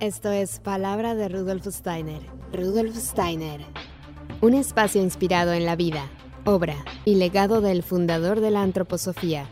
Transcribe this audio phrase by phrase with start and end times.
[0.00, 2.20] Esto es Palabra de Rudolf Steiner.
[2.52, 3.66] Rudolf Steiner.
[4.40, 6.08] Un espacio inspirado en la vida,
[6.44, 9.48] obra y legado del fundador de la antroposofía.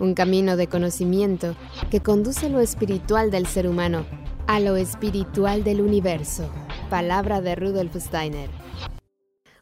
[0.00, 1.54] Un camino de conocimiento
[1.92, 4.04] que conduce lo espiritual del ser humano
[4.48, 6.50] a lo espiritual del universo.
[6.90, 8.50] Palabra de Rudolf Steiner.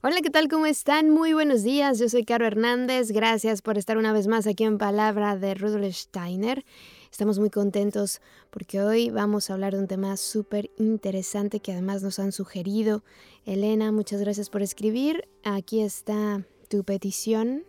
[0.02, 0.48] Hola, ¿qué tal?
[0.48, 1.10] ¿Cómo están?
[1.10, 1.98] Muy buenos días.
[1.98, 3.12] Yo soy Caro Hernández.
[3.12, 6.64] Gracias por estar una vez más aquí en Palabra de Rudolf Steiner.
[7.12, 12.02] Estamos muy contentos porque hoy vamos a hablar de un tema súper interesante que además
[12.02, 13.04] nos han sugerido.
[13.44, 15.28] Elena, muchas gracias por escribir.
[15.44, 17.64] Aquí está tu petición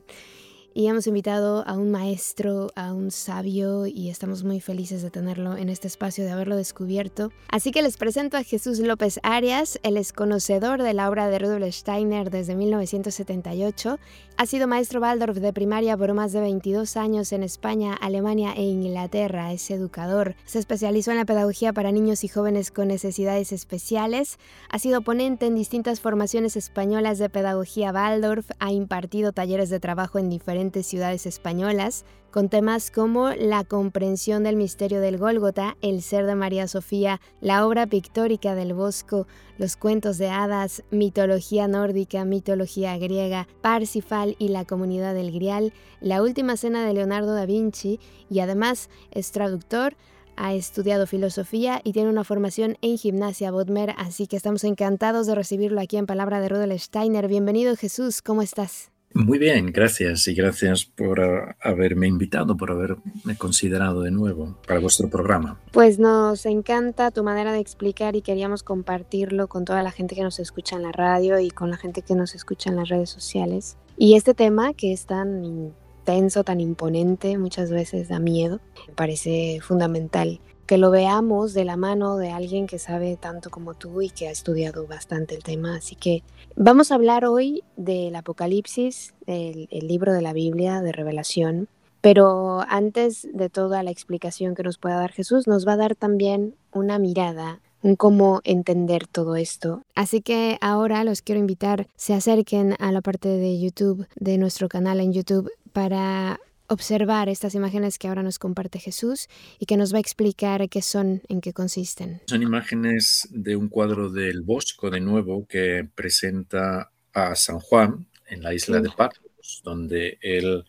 [0.74, 5.56] y hemos invitado a un maestro, a un sabio y estamos muy felices de tenerlo
[5.56, 7.32] en este espacio, de haberlo descubierto.
[7.50, 11.38] Así que les presento a Jesús López Arias, él es conocedor de la obra de
[11.38, 14.00] Rudolf Steiner desde 1978,
[14.38, 18.64] ha sido maestro Waldorf de primaria por más de 22 años en España, Alemania e
[18.64, 24.40] Inglaterra, es educador, se especializó en la pedagogía para niños y jóvenes con necesidades especiales,
[24.70, 30.18] ha sido ponente en distintas formaciones españolas de pedagogía Waldorf, ha impartido talleres de trabajo
[30.18, 36.26] en diferentes ciudades españolas, con temas como la comprensión del misterio del Gólgota, el ser
[36.26, 39.28] de María Sofía, la obra pictórica del Bosco,
[39.60, 46.24] los cuentos de hadas, mitología nórdica, mitología griega, Parsifal y la comunidad del Grial, la
[46.24, 48.00] última cena de Leonardo da Vinci
[48.32, 49.96] y además es traductor,
[50.36, 55.36] ha estudiado filosofía y tiene una formación en gimnasia Bodmer, así que estamos encantados de
[55.36, 57.28] recibirlo aquí en Palabra de Rudolf Steiner.
[57.28, 58.93] Bienvenido Jesús, ¿cómo estás?
[59.14, 61.22] Muy bien, gracias y gracias por
[61.62, 65.60] haberme invitado, por haberme considerado de nuevo para vuestro programa.
[65.72, 70.24] Pues nos encanta tu manera de explicar y queríamos compartirlo con toda la gente que
[70.24, 73.12] nos escucha en la radio y con la gente que nos escucha en las redes
[73.12, 73.78] sociales.
[73.98, 79.60] Y este tema que es tan intenso, tan imponente, muchas veces da miedo, me parece
[79.62, 84.10] fundamental que lo veamos de la mano de alguien que sabe tanto como tú y
[84.10, 85.76] que ha estudiado bastante el tema.
[85.76, 86.24] Así que
[86.56, 91.68] vamos a hablar hoy del Apocalipsis, el, libro de la Biblia de revelación.
[92.02, 95.96] Pero antes de toda la explicación que nos pueda dar Jesús, nos va a dar
[95.96, 99.84] también una mirada en cómo entender todo esto.
[99.96, 104.70] Así que ahora los quiero invitar, se acerquen a la parte de YouTube, de nuestro
[104.70, 109.28] canal en YouTube, para observar estas imágenes que ahora nos comparte Jesús
[109.60, 112.22] y que nos va a explicar qué son, en qué consisten.
[112.28, 118.42] Son imágenes de un cuadro del Bosco de nuevo que presenta a San Juan en
[118.42, 120.66] la isla de Patmos, donde él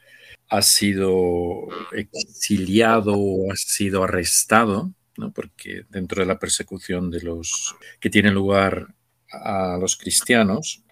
[0.48, 5.32] ha sido exiliado o ha sido arrestado, ¿no?
[5.32, 8.94] porque dentro de la persecución de los que tiene lugar
[9.30, 10.84] a los cristianos,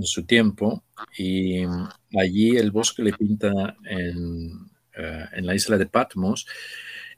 [0.00, 0.82] en su tiempo
[1.16, 1.62] y
[2.18, 6.46] allí el bosque le pinta en, eh, en, la isla de Patmos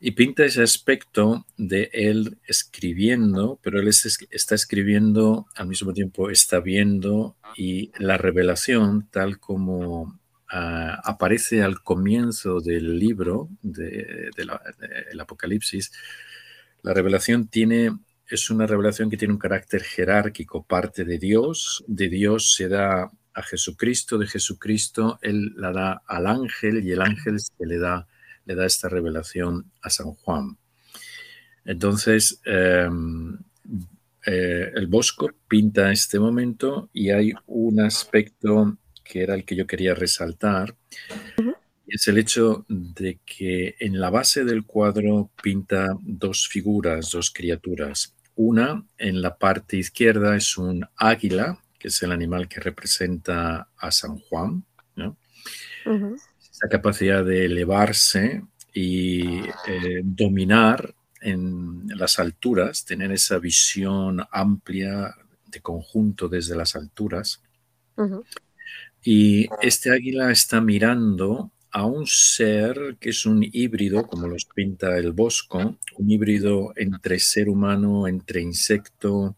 [0.00, 6.58] y pinta ese aspecto de él escribiendo, pero él está escribiendo al mismo tiempo está
[6.58, 10.18] viendo y la revelación tal como
[10.50, 15.92] ah, aparece al comienzo del libro del de, Apocalipsis,
[16.82, 17.92] la revelación tiene
[18.34, 23.10] es una revelación que tiene un carácter jerárquico, parte de Dios, de Dios se da
[23.34, 28.06] a Jesucristo, de Jesucristo Él la da al ángel y el ángel se le da,
[28.44, 30.56] le da esta revelación a San Juan.
[31.64, 33.38] Entonces, em,
[34.26, 39.66] eh, el Bosco pinta este momento y hay un aspecto que era el que yo
[39.66, 40.74] quería resaltar,
[41.86, 48.14] es el hecho de que en la base del cuadro pinta dos figuras, dos criaturas.
[48.34, 53.90] Una, en la parte izquierda, es un águila, que es el animal que representa a
[53.90, 54.64] San Juan.
[54.96, 55.16] ¿no?
[55.84, 65.14] Esa capacidad de elevarse y eh, dominar en las alturas, tener esa visión amplia
[65.46, 67.42] de conjunto desde las alturas.
[69.04, 74.98] Y este águila está mirando a un ser que es un híbrido, como los pinta
[74.98, 79.36] el Bosco, un híbrido entre ser humano, entre insecto,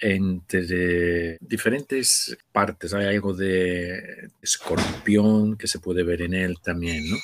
[0.00, 2.92] entre diferentes partes.
[2.94, 7.16] Hay algo de escorpión que se puede ver en él también, ¿no?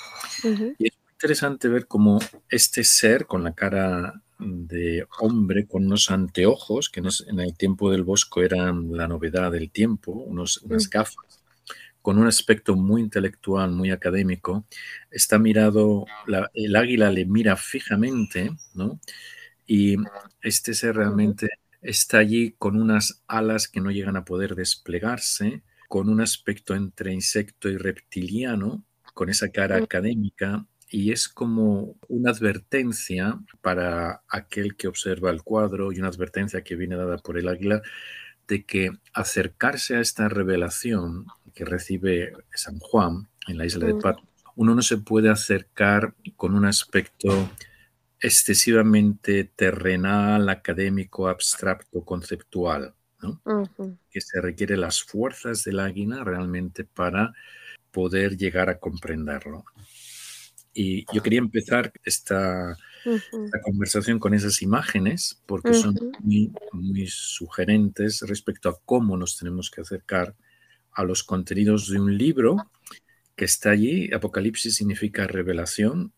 [0.78, 6.10] Y es muy interesante ver cómo este ser con la cara de hombre con unos
[6.10, 11.43] anteojos, que en el tiempo del Bosco eran la novedad del tiempo, unos, unas gafas,
[12.04, 14.66] con un aspecto muy intelectual, muy académico,
[15.10, 16.04] está mirado,
[16.52, 19.00] el águila le mira fijamente, ¿no?
[19.66, 19.96] Y
[20.42, 21.48] este ser realmente
[21.80, 27.14] está allí con unas alas que no llegan a poder desplegarse, con un aspecto entre
[27.14, 28.84] insecto y reptiliano,
[29.14, 35.90] con esa cara académica y es como una advertencia para aquel que observa el cuadro
[35.90, 37.80] y una advertencia que viene dada por el águila
[38.48, 44.00] de que acercarse a esta revelación que recibe San Juan en la isla de mm.
[44.00, 47.50] Patmos, uno no se puede acercar con un aspecto
[48.20, 52.94] excesivamente terrenal, académico, abstracto, conceptual,
[54.10, 57.32] que se requiere las fuerzas del águila realmente para
[57.90, 59.64] poder llegar a comprenderlo.
[60.74, 62.76] Y yo quería empezar esta,
[63.62, 69.82] conversación con esas imágenes porque son muy, muy sugerentes respecto a cómo nos tenemos que
[69.82, 70.34] acercar
[70.92, 72.70] a los contenidos de un libro
[73.36, 74.12] que está allí.
[74.12, 76.12] Apocalipsis significa revelación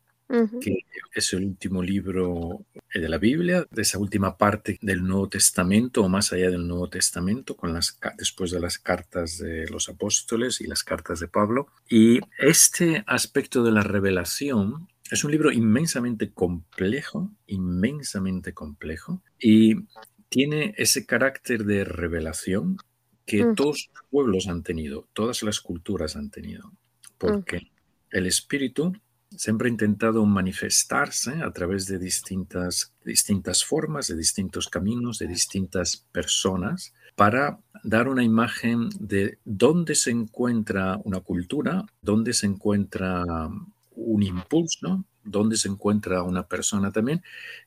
[0.60, 0.84] que
[1.14, 6.02] es el último libro eh, de la Biblia, de esa última parte del Nuevo Testamento
[6.02, 10.60] o más allá del Nuevo Testamento, con las, después de las cartas de los apóstoles
[10.60, 11.68] y las cartas de Pablo.
[11.88, 19.76] Y este aspecto de la revelación es un libro inmensamente complejo, inmensamente complejo, y
[20.28, 22.78] tiene ese carácter de revelación
[23.24, 26.72] que todos los pueblos han tenido, todas las culturas han tenido,
[27.18, 27.70] porque
[28.10, 28.92] el espíritu
[29.34, 36.04] siempre ha intentado manifestarse a través de distintas, distintas formas, de distintos caminos, de distintas
[36.12, 43.24] personas, para dar una imagen de dónde se encuentra una cultura, dónde se encuentra
[43.94, 47.22] un impulso, dónde se encuentra una persona también,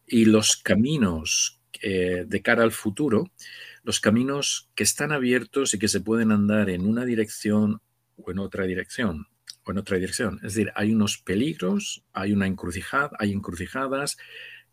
[0.07, 3.29] y los caminos eh, de cara al futuro,
[3.83, 7.81] los caminos que están abiertos y que se pueden andar en una dirección
[8.17, 9.28] o en otra dirección
[9.71, 10.35] en otra dirección.
[10.37, 14.17] Es decir, hay unos peligros, hay una encrucijada, hay encrucijadas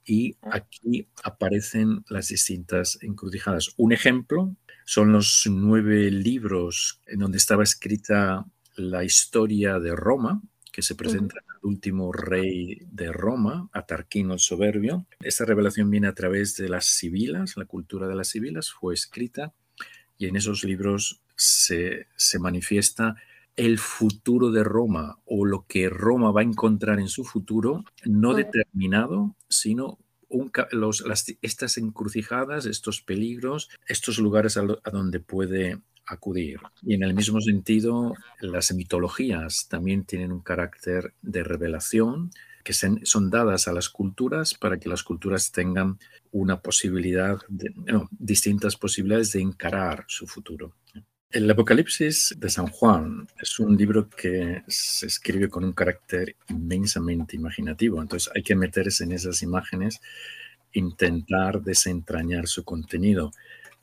[0.04, 3.75] y aquí aparecen las distintas encrucijadas.
[3.76, 8.46] Un ejemplo son los nueve libros en donde estaba escrita
[8.76, 10.40] la historia de Roma,
[10.72, 15.06] que se presenta al último rey de Roma, Atarquino el Soberbio.
[15.20, 19.54] Esta revelación viene a través de las sibilas, la cultura de las sibilas fue escrita
[20.19, 23.16] y en esos libros se, se manifiesta
[23.56, 28.35] el futuro de Roma o lo que Roma va a encontrar en su futuro, no
[28.35, 29.99] determinado, sino
[31.41, 34.62] estas encrucijadas, estos peligros, estos lugares a,
[34.93, 36.61] donde puede acudir.
[36.82, 42.31] Y en el mismo sentido, las mitologías también tienen un carácter de revelación
[42.62, 45.99] que son dadas a las culturas para que las culturas tengan
[46.32, 47.73] una posibilidad, de,
[48.11, 50.75] distintas posibilidades de encarar su futuro.
[51.37, 57.37] El Apocalipsis de San Juan es un libro que se escribe con un carácter inmensamente
[57.37, 60.00] imaginativo, entonces hay que meterse en esas imágenes,
[60.73, 63.33] intentar desentrañar su contenido.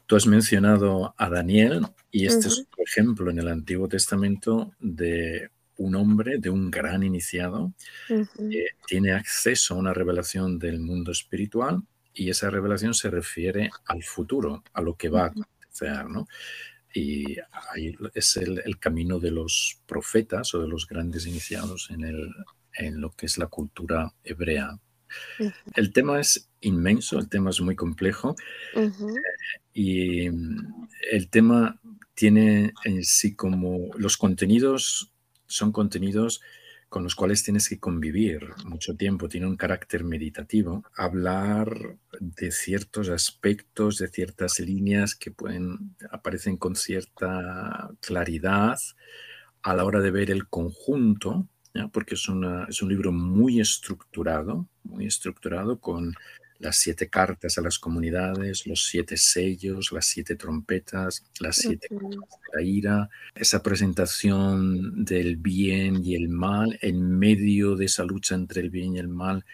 [0.08, 5.52] Tú has mencionado a Daniel y este es un ejemplo en el Antiguo Testamento de
[5.78, 7.72] un hombre, de un gran iniciado,
[8.08, 11.84] que tiene acceso a una revelación del mundo espiritual
[12.16, 16.28] y esa revelación se refiere al futuro, a lo que va a acontecer, ¿no?
[16.94, 17.38] Y
[17.74, 22.30] ahí es el, camino de los profetas o de los grandes iniciados en, el,
[22.78, 24.80] en lo que es la cultura hebrea.
[25.76, 28.36] El tema es inmenso, el tema es muy complejo
[29.74, 31.80] y mm, el tema
[32.14, 35.12] tiene en sí como los contenidos
[35.48, 36.42] son contenidos
[36.94, 40.84] con los cuales tienes que convivir mucho tiempo, tiene un carácter meditativo.
[40.96, 48.78] Hablar de ciertos aspectos, de ciertas líneas que pueden, aparecen con cierta claridad
[49.64, 51.48] a la hora de ver el conjunto,
[51.92, 52.28] porque es,
[52.70, 56.14] es un libro muy estructurado, muy estructurado con
[56.64, 62.12] las siete cartas a las comunidades, los siete sellos, las siete trompetas, las siete copas
[62.12, 68.36] de la ira, esa presentación del bien y el mal, en medio de esa lucha
[68.36, 69.46] entre el bien y el mal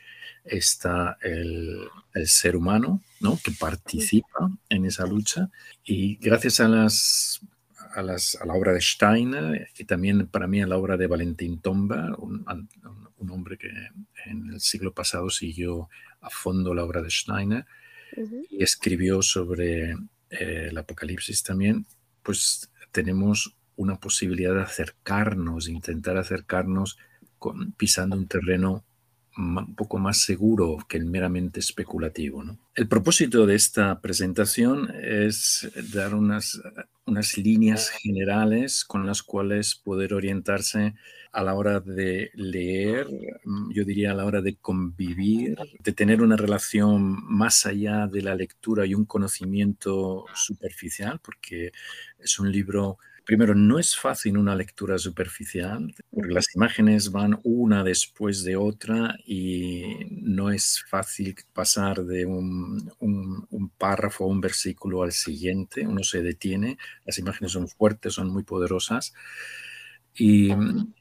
[0.45, 1.87] está el,
[2.25, 3.39] ser humano, ¿no?
[3.43, 5.49] que participa en esa lucha.
[5.83, 7.41] Y gracias a las
[7.93, 11.07] a, las, a, la obra de Steiner y también para mí a la obra de
[11.07, 12.45] Valentín Tomba, un,
[13.17, 13.69] un hombre que
[14.25, 15.89] en el siglo pasado siguió
[16.21, 17.65] a fondo la obra de Steiner
[18.49, 19.91] y escribió sobre
[20.29, 21.85] eh, el Apocalipsis también,
[22.23, 26.97] pues tenemos una posibilidad de acercarnos, intentar acercarnos
[27.37, 28.83] con, pisando un terreno
[29.37, 32.43] un poco más seguro que el meramente especulativo.
[32.75, 36.59] El propósito de esta presentación es dar unas,
[37.05, 40.95] unas líneas generales con las cuales poder orientarse
[41.31, 43.07] a la hora de leer,
[43.69, 48.35] yo diría a la hora de convivir, de tener una relación más allá de la
[48.35, 51.71] lectura y un conocimiento superficial, porque
[52.17, 52.97] es un libro
[53.29, 59.19] primero, no es fácil una lectura superficial, porque las imágenes van una después de otra
[59.23, 66.01] y no es fácil pasar de un, un, párrafo o un versículo al siguiente, uno
[66.01, 69.13] se detiene, las imágenes son fuertes, son muy poderosas.
[70.15, 70.49] Y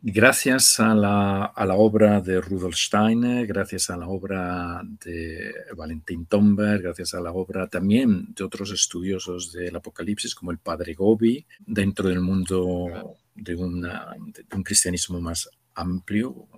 [0.00, 6.26] gracias a la, a la, obra de Rudolf Steiner, gracias a la obra de Valentín
[6.26, 11.44] Tomberg, gracias a la obra también de otros estudiosos del Apocalipsis, como el padre Gobi,
[11.66, 16.48] dentro del mundo de, de un cristianismo más amplio,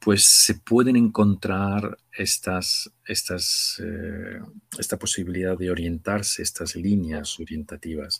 [0.00, 4.40] pues se pueden encontrar estas, estas, eh,
[4.78, 8.18] esta posibilidad de orientarse, estas líneas orientativas.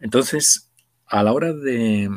[0.00, 0.65] Entonces,
[1.06, 2.08] a la hora de,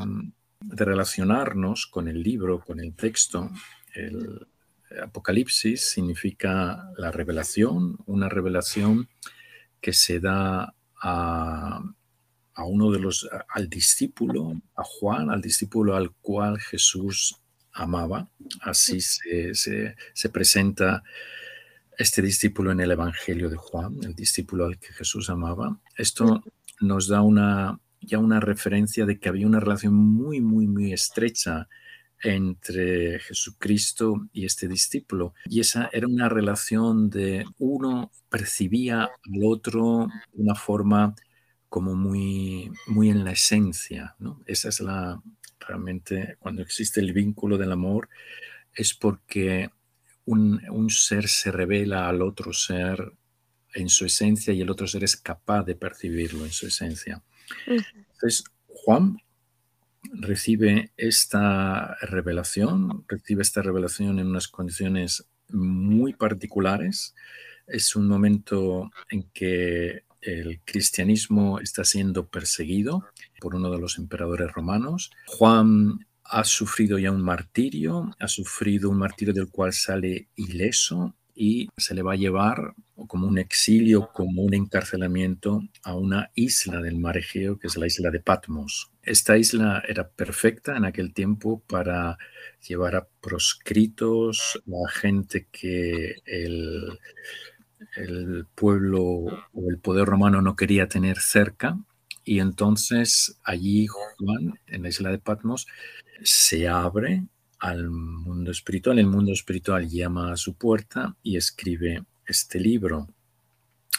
[0.62, 3.50] de relacionarnos con el libro, con el texto,
[3.94, 4.48] el
[5.04, 9.10] Apocalipsis significa la revelación, una revelación
[9.82, 11.82] que se da a,
[12.66, 17.40] uno de los, al discípulo, a Juan, al discípulo al cual Jesús
[17.72, 18.28] amaba.
[18.62, 21.04] Así se presenta
[21.98, 25.80] este discípulo en el Evangelio de Juan, el discípulo al que Jesús amaba.
[25.96, 26.44] Esto
[26.82, 31.68] nos da una, ya una referencia de que había una relación muy, muy, muy estrecha
[32.22, 35.34] entre Jesucristo y este discípulo.
[35.46, 41.16] Y esa era una relación de uno percibía al otro de una forma
[41.70, 44.16] como muy, muy en la esencia.
[44.20, 44.42] ¿no?
[44.46, 45.22] Esa es la,
[45.60, 48.10] realmente, cuando existe el vínculo del amor,
[48.74, 49.70] es porque
[50.26, 53.14] un, un ser se revela al otro ser
[53.74, 57.24] en su esencia y el otro ser es capaz de percibirlo en su esencia.
[57.68, 59.18] Entonces, Juan
[60.14, 67.16] recibe esta revelación, recibe esta revelación en unas condiciones muy particulares.
[67.68, 73.06] Es un momento en que el cristianismo está siendo perseguido
[73.40, 75.12] por uno de los emperadores romanos.
[75.28, 81.70] Juan ha sufrido ya un martirio, ha sufrido un martirio del cual sale ileso y
[81.78, 82.74] se le va a llevar
[83.08, 87.88] como un exilio, como un encarcelamiento a una isla del mar Egeo, que es la
[87.88, 88.92] isla de Patmos.
[89.04, 92.18] Esta isla era perfecta en aquel tiempo para
[92.68, 97.00] llevar a proscritos, a gente que el,
[97.96, 101.80] el pueblo o el poder romano no quería tener cerca.
[102.26, 105.68] Y entonces allí Juan, en la isla de Patmos,
[106.22, 107.24] se abre
[107.60, 109.00] al mundo espiritual.
[109.00, 113.08] El mundo espiritual llama a su puerta y escribe este libro.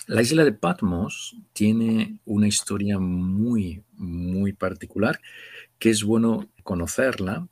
[0.07, 5.21] La isla de Patmos tiene una historia muy, muy particular
[5.79, 7.49] que es bueno conocerla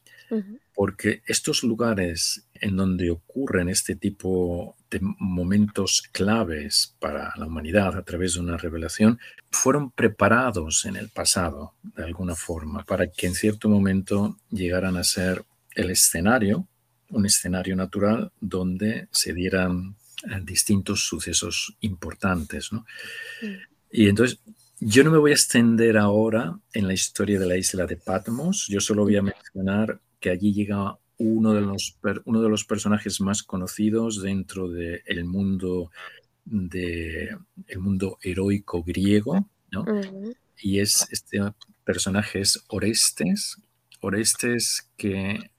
[0.75, 8.03] porque estos lugares en donde ocurren este tipo de momentos claves para la humanidad a
[8.03, 9.19] través de una revelación
[9.51, 15.05] fueron preparados en el pasado de alguna forma para que en cierto momento llegaran a
[15.05, 15.45] ser
[15.79, 16.67] el escenario,
[17.11, 22.73] un escenario natural donde se dieran eh, distintos sucesos importantes.
[22.73, 22.85] ¿no?
[23.91, 24.41] Y entonces,
[24.81, 28.67] yo no me voy a extender ahora en la historia de la isla de Patmos,
[28.69, 33.21] yo solo voy a mencionar que allí llega uno de los, uno de los personajes
[33.21, 35.91] más conocidos dentro del mundo,
[36.45, 39.85] de, el mundo heroico griego, ¿no?
[40.61, 41.41] Y es este
[41.85, 43.57] personaje es Orestes,
[44.01, 45.51] Orestes que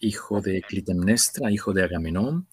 [0.00, 2.46] hijo de Clitemnestra, hijo de Agamenón,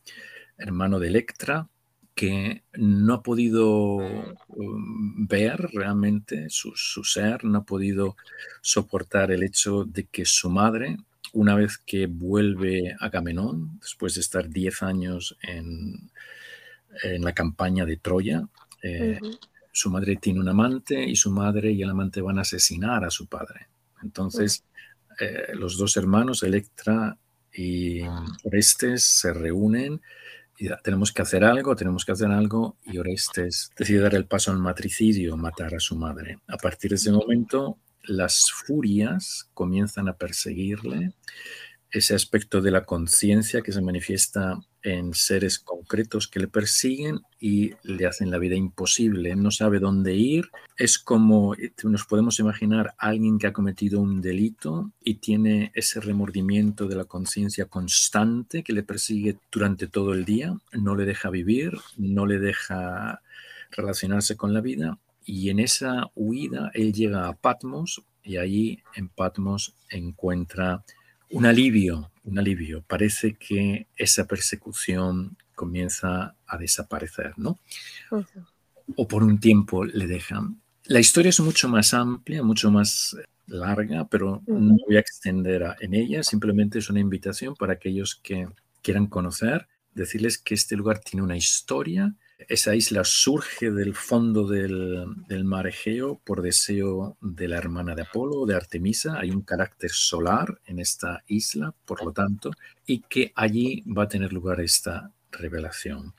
[0.58, 1.68] hermano de Electra,
[2.16, 8.16] que no ha podido um, ver realmente su, ser, no ha podido
[8.62, 10.98] soportar el hecho de que su madre,
[11.34, 16.10] una vez que vuelve a Agamenón, después de estar 10 años en,
[17.20, 18.48] la campaña de Troya,
[18.82, 19.20] eh,
[19.74, 23.10] su madre tiene un amante y su madre y el amante van a asesinar a
[23.10, 23.68] su padre.
[24.02, 24.64] Entonces,
[25.20, 27.18] eh, los dos hermanos, Electra
[27.54, 28.02] y
[28.44, 30.02] Orestes, se reúnen
[30.58, 34.52] y tenemos que hacer algo, tenemos que hacer algo, y Orestes decide dar el paso
[34.52, 36.40] al matricidio, matar a su madre.
[36.48, 41.14] A partir de ese momento, las furias comienzan a perseguirle,
[41.98, 47.72] ese aspecto de la conciencia que se manifiesta en seres concretos que le persiguen y
[47.84, 49.34] le hacen la vida imposible.
[49.38, 50.50] No sabe dónde ir.
[50.78, 56.02] Es como eh, nos podemos imaginar alguien que ha cometido un delito y tiene ese
[56.02, 61.30] remordimiento de la conciencia constante que le persigue durante todo el día, no le deja
[61.30, 63.22] vivir, no le deja
[63.72, 65.00] relacionarse con la vida.
[65.24, 70.84] Y en esa huida él llega a Patmos y allí en Patmos encuentra
[71.32, 72.84] un alivio, un alivio.
[72.88, 77.60] Parece que esa persecución comienza a desaparecer, ¿no?
[78.96, 80.62] O por un tiempo le dejan.
[80.86, 83.16] La historia es mucho más amplia, mucho más
[83.48, 88.48] larga, pero no voy a extender en ella, simplemente es una invitación para aquellos que
[88.82, 92.14] quieran conocer, decirles que este lugar tiene una historia.
[92.38, 98.04] Esa isla surge del fondo del, del mar Egeo por deseo de la hermana de
[98.04, 99.18] Apolo, de Artemisa.
[99.20, 102.52] Hay un carácter solar en esta isla, por lo tanto,
[102.86, 106.14] y que allí va a tener lugar esta revelación.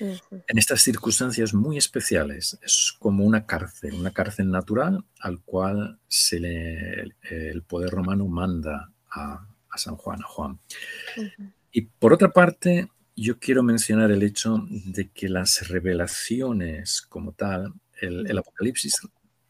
[0.00, 6.40] En estas circunstancias muy especiales, es como una cárcel, una cárcel natural al cual se
[6.40, 10.60] le, el poder romano manda a, San Juan, a Juan.
[11.72, 17.72] Y por otra parte, yo quiero mencionar el hecho de que las revelaciones como tal,
[18.00, 19.00] el, Apocalipsis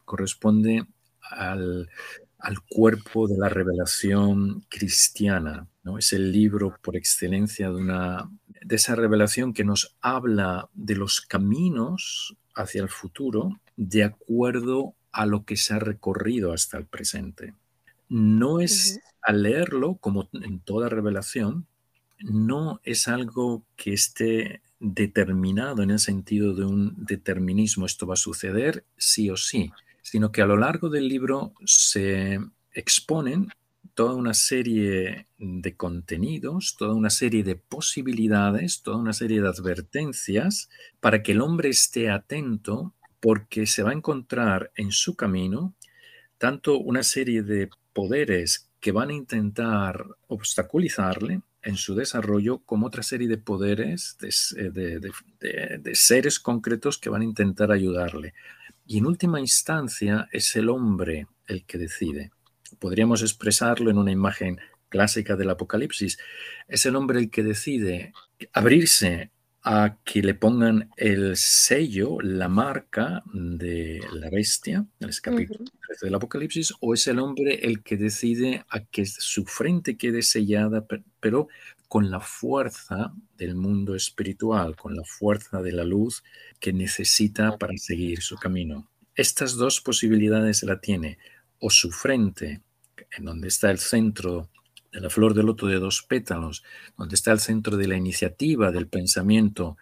[0.05, 0.85] corresponde
[1.21, 1.89] al,
[2.37, 5.97] al, cuerpo de la revelación cristiana, ¿no?
[5.97, 8.29] Es el libro por excelencia de una
[8.65, 15.25] de esa revelación que nos habla de los caminos hacia el futuro de acuerdo a
[15.25, 17.53] lo que se ha recorrido hasta el presente.
[18.09, 21.67] No es al leerlo, como en toda revelación,
[22.19, 28.17] no es algo que esté determinado en el sentido de un determinismo, esto va a
[28.17, 32.39] suceder sí o sí, sino que a lo largo del libro se
[32.73, 33.49] exponen
[33.93, 40.69] toda una serie de contenidos, toda una serie de posibilidades, toda una serie de advertencias
[40.99, 45.73] para que el hombre esté atento porque se va a encontrar en su camino
[46.37, 53.03] tanto una serie de poderes que van a intentar obstaculizarle en su desarrollo como otra
[53.03, 55.11] serie de poderes, de,
[55.79, 58.33] de, seres concretos que van a intentar ayudarle.
[58.85, 62.31] Y en última instancia es el hombre el que decide
[62.79, 66.17] podríamos expresarlo en una imagen clásica del Apocalipsis,
[66.67, 68.13] es el hombre el que decide
[68.53, 69.31] abrirse
[69.67, 76.13] a que le pongan el sello, la marca de la bestia, el capítulo 13 del
[76.13, 80.85] Apocalipsis, o es el hombre el que decide a que su frente quede sellada,
[81.19, 81.47] pero
[81.87, 86.23] con la fuerza del mundo espiritual, con la fuerza de la luz
[86.59, 88.87] que necesita para seguir su camino.
[89.15, 91.17] Estas dos posibilidades la tiene
[91.57, 92.61] o su frente,
[93.17, 94.47] en donde está el centro
[94.95, 96.63] de la flor de loto de dos pétalos,
[96.97, 99.75] donde está el centro de la iniciativa, del pensamiento,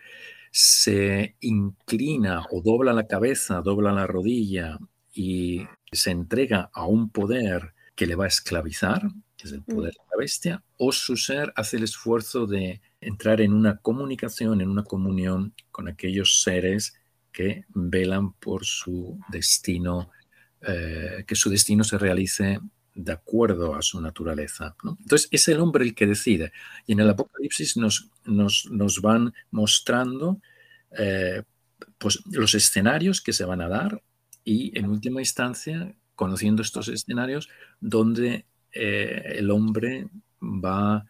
[0.51, 4.79] se inclina o dobla la cabeza, dobla la rodilla
[5.13, 9.03] y se entrega a un poder que le va a esclavizar,
[9.37, 13.39] que es el poder de la bestia, o su ser hace el esfuerzo de entrar
[13.39, 16.95] en una comunicación, en una comunión con aquellos seres
[17.31, 20.09] que velan por su destino
[20.65, 22.59] eh, que su destino se realice
[22.95, 24.75] de acuerdo a su naturaleza.
[24.83, 26.51] Entonces es el hombre el que decide.
[26.85, 30.39] Y en el Apocalipsis nos, nos, nos van mostrando
[30.97, 31.43] eh,
[31.97, 34.01] pues, los escenarios que se van a dar
[34.43, 40.07] y en última instancia, conociendo estos escenarios, donde eh, el hombre
[40.41, 41.05] va,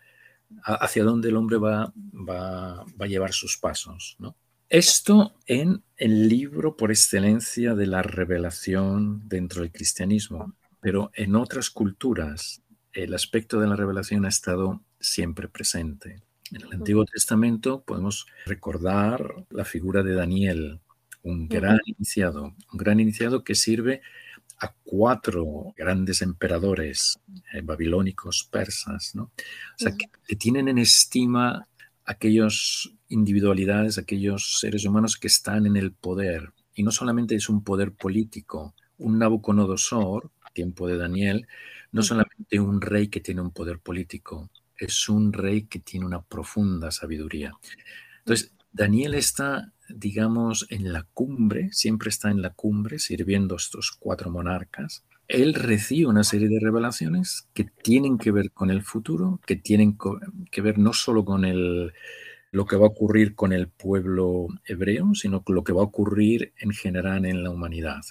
[0.64, 4.16] hacia dónde el hombre va, va, va a llevar sus pasos.
[4.20, 4.36] ¿no?
[4.70, 11.70] Esto en el libro por excelencia de la revelación dentro del cristianismo, pero en otras
[11.70, 16.22] culturas el aspecto de la revelación ha estado siempre presente.
[16.52, 20.82] En el Antiguo Testamento podemos recordar la figura de Daniel,
[21.24, 24.02] un gran iniciado, un gran iniciado que sirve
[24.60, 27.18] a cuatro grandes emperadores
[27.54, 29.24] eh, babilónicos, persas, ¿no?
[29.24, 31.66] O sea, que tienen en estima
[32.04, 36.52] aquellos individualidades, aquellos seres humanos que están en el poder.
[36.76, 41.48] Y no solamente es un poder político, un Nabucodonosor, tiempo de Daniel,
[41.92, 46.22] no solamente un rey que tiene un poder político, es un rey que tiene una
[46.22, 47.54] profunda sabiduría.
[48.20, 53.92] Entonces, Daniel está, digamos, en la cumbre, siempre está en la cumbre sirviendo a estos
[53.92, 55.04] cuatro monarcas.
[55.28, 59.98] Él recibe una serie de revelaciones que tienen que ver con el futuro, que tienen
[60.52, 61.94] que ver no solo con el,
[62.52, 65.86] lo que va a ocurrir con el pueblo hebreo, sino con lo que va a
[65.86, 68.02] ocurrir en general en la humanidad.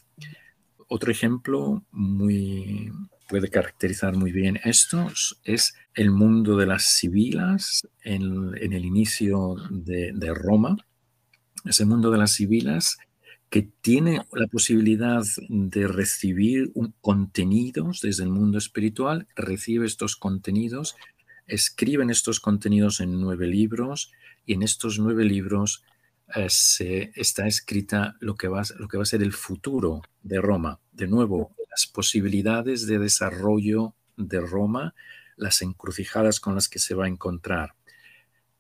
[0.95, 2.93] Otro ejemplo muy
[3.27, 5.11] puede caracterizar muy bien esto
[5.43, 10.77] es el mundo de las civilas en, el inicio de, de, Roma.
[11.65, 12.99] Ese mundo de las civilas
[13.49, 20.95] que tiene la posibilidad de recibir un, contenidos desde el mundo espiritual, recibe estos contenidos,
[21.47, 24.13] escriben estos contenidos en nueve libros
[24.45, 25.85] y en estos nueve libros
[26.35, 30.41] eh, se, está escrita lo que, va, lo que va a ser el futuro de
[30.41, 30.81] Roma.
[30.93, 34.95] De nuevo, las posibilidades de desarrollo de Roma,
[35.37, 37.75] las encrucijadas con las que se va a encontrar.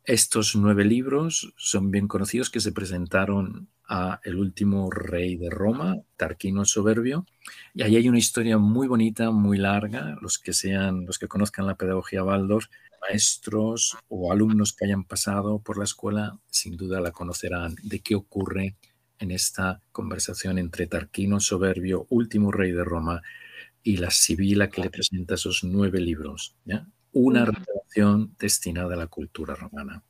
[0.04, 5.96] Estos nueve libros son bien conocidos que se presentaron a el último rey de Roma,
[6.16, 7.26] Tarquino el Soberbio,
[7.74, 10.16] y ahí hay una historia muy bonita, muy larga.
[10.20, 12.66] Los que sean, los que conozcan la pedagogía Waldorf,
[13.08, 18.14] maestros o alumnos que hayan pasado por la escuela, sin duda la conocerán de qué
[18.14, 18.76] ocurre
[19.18, 23.22] en esta conversación entre Tarquino el Soberbio, último rey de Roma,
[23.82, 26.56] y la Sibila que le presenta esos nueve libros.
[26.64, 26.86] ¿ya?
[27.12, 30.02] Una revelación destinada a la cultura romana.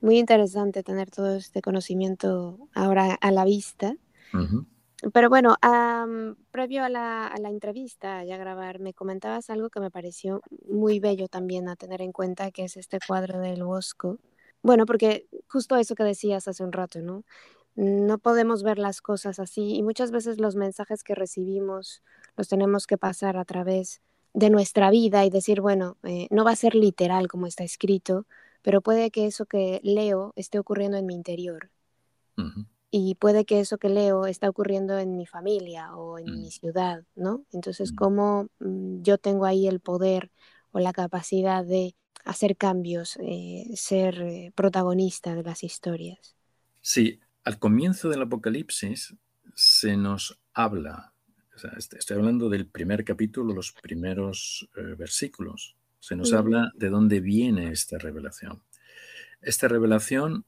[0.00, 3.96] Muy interesante tener todo este conocimiento ahora a la vista.
[5.12, 5.54] Pero bueno,
[6.50, 10.98] previo a la, a la, entrevista, ya grabar, me comentabas algo que me pareció muy
[10.98, 14.18] bello también a tener en cuenta, que es este cuadro del Bosco.
[14.62, 17.22] Bueno, porque justo eso que decías hace un rato, ¿no?
[17.76, 22.02] No podemos ver las cosas así y muchas veces los mensajes que recibimos
[22.36, 24.00] los tenemos que pasar a través
[24.34, 28.26] de nuestra vida y decir, bueno, eh, no va a ser literal como está escrito,
[28.62, 31.70] pero puede que eso que leo esté ocurriendo en mi interior.
[32.90, 36.50] Y puede que eso que leo está ocurriendo en mi familia o en mi mm.
[36.50, 37.44] ciudad, ¿no?
[37.52, 37.96] Entonces, mm.
[37.96, 40.30] ¿cómo mm, yo tengo ahí el poder
[40.70, 46.36] o la capacidad de hacer cambios, eh, ser eh, protagonista de las historias?
[46.80, 49.14] Sí, al comienzo del Apocalipsis
[49.54, 51.12] se nos habla,
[51.76, 57.72] estoy hablando del primer capítulo, los primeros eh, versículos, se nos habla de dónde viene
[57.72, 58.62] esta revelación.
[59.40, 60.44] Esta revelación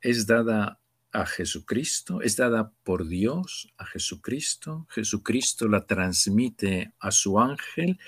[0.00, 0.80] es dada
[1.14, 8.00] a Jesucristo, es dada por Dios a Jesucristo, Jesucristo la transmite a su ángel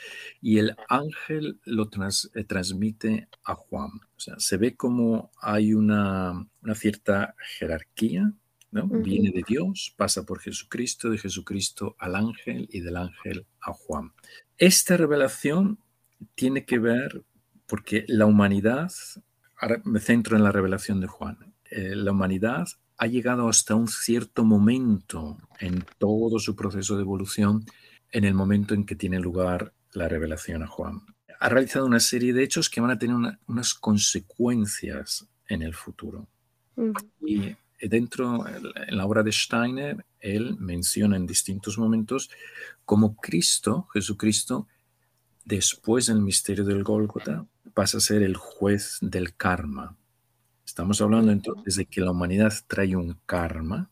[0.42, 3.90] y el ángel lo eh, transmite a Juan.
[4.16, 8.32] O sea, se ve como hay una, cierta jerarquía,
[8.72, 8.88] ¿no?
[8.88, 14.12] Viene de Dios, pasa por Jesucristo, de Jesucristo al ángel y del ángel a Juan.
[14.58, 15.78] Esta revelación
[16.34, 17.24] tiene que ver
[17.66, 18.90] porque la humanidad,
[19.56, 22.66] ahora me centro en la revelación de Juan, eh, la humanidad
[22.98, 27.64] ha llegado hasta un cierto momento en todo su proceso de evolución,
[28.10, 31.02] en el momento en que tiene lugar la revelación a Juan.
[31.38, 36.26] Ha realizado una serie de hechos que van a tener unas consecuencias en el futuro.
[37.20, 42.30] Y dentro, en la obra de Steiner, él menciona en distintos momentos
[42.84, 44.66] cómo Cristo, Jesucristo,
[45.44, 49.96] después del misterio del Gólgota, pasa a ser el juez del karma.
[50.76, 53.88] Estamos hablando entonces de que la humanidad trae un karma.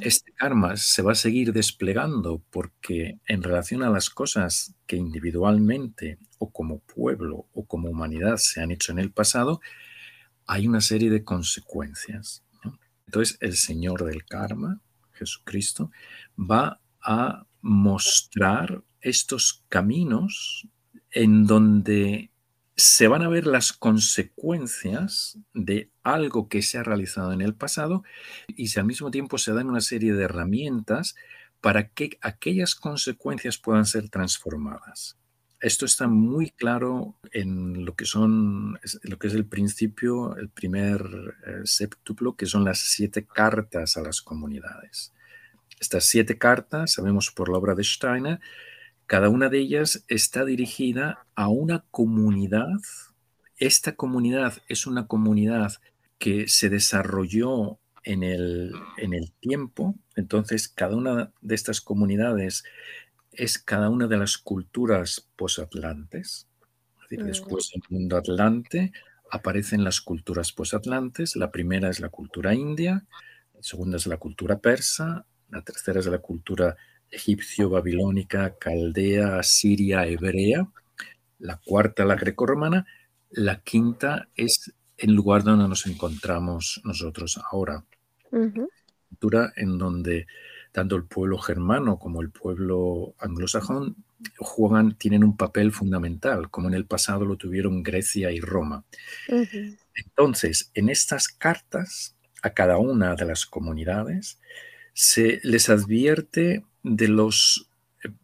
[0.00, 6.16] Este karma se va a seguir desplegando porque en relación a las cosas que individualmente
[6.38, 9.60] o como pueblo o como humanidad se han hecho en el pasado,
[10.46, 12.42] hay una serie de consecuencias.
[13.04, 14.80] Entonces el Señor del karma,
[15.12, 15.90] Jesucristo,
[16.38, 20.66] va a mostrar estos caminos
[21.10, 22.30] en donde
[22.78, 28.04] se van a ver las consecuencias de algo que se ha realizado en el pasado
[28.46, 31.16] y si al mismo tiempo se dan una serie de herramientas
[31.60, 35.18] para que aquellas consecuencias puedan ser transformadas.
[35.60, 41.02] Esto está muy claro en lo que son lo que es el principio, el primer
[41.46, 45.12] eh, séptuplo, que son las siete cartas a las comunidades.
[45.80, 48.38] Estas siete cartas, sabemos por la obra de Steiner,
[49.08, 52.68] cada una de ellas está dirigida a una comunidad.
[53.56, 55.72] Esta comunidad es una comunidad
[56.18, 59.94] que se desarrolló en el, en el tiempo.
[60.14, 62.64] Entonces, cada una de estas comunidades
[63.32, 66.46] es cada una de las culturas posatlantes.
[67.02, 68.92] Es decir, después del mundo atlante
[69.30, 71.34] aparecen las culturas posatlantes.
[71.34, 73.06] La primera es la cultura india,
[73.54, 76.76] la segunda es la cultura persa, la tercera es la cultura
[77.10, 80.68] egipcio, babilónica, caldea, siria, hebrea.
[81.38, 82.86] La cuarta, la grecorromana.
[83.30, 87.84] La quinta es el lugar donde nos encontramos nosotros ahora.
[88.30, 90.26] Cultura en donde
[90.72, 93.96] tanto el pueblo germano como el pueblo anglosajón
[94.38, 98.84] juegan, tienen un papel fundamental, como en el pasado lo tuvieron Grecia y Roma.
[99.94, 104.40] Entonces, en estas cartas a cada una de las comunidades
[104.92, 106.64] se les advierte
[106.96, 107.68] de los,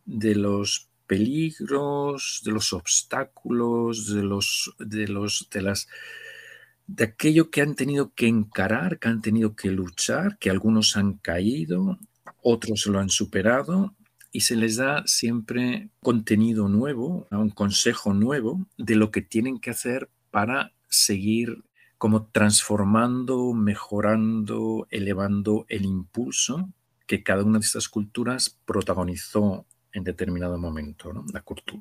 [0.05, 5.89] de los peligros, de los obstáculos, de los, de los, de las,
[6.87, 11.15] de aquello que han tenido que encarar, que han tenido que luchar, que algunos han
[11.15, 11.99] caído,
[12.43, 13.95] otros lo han superado
[14.33, 19.71] y se les da siempre contenido nuevo, un consejo nuevo de lo que tienen que
[19.71, 21.65] hacer para seguir
[21.99, 26.69] como transformando, mejorando, elevando el impulso
[27.07, 31.13] que cada una de estas culturas protagonizó en determinado momento.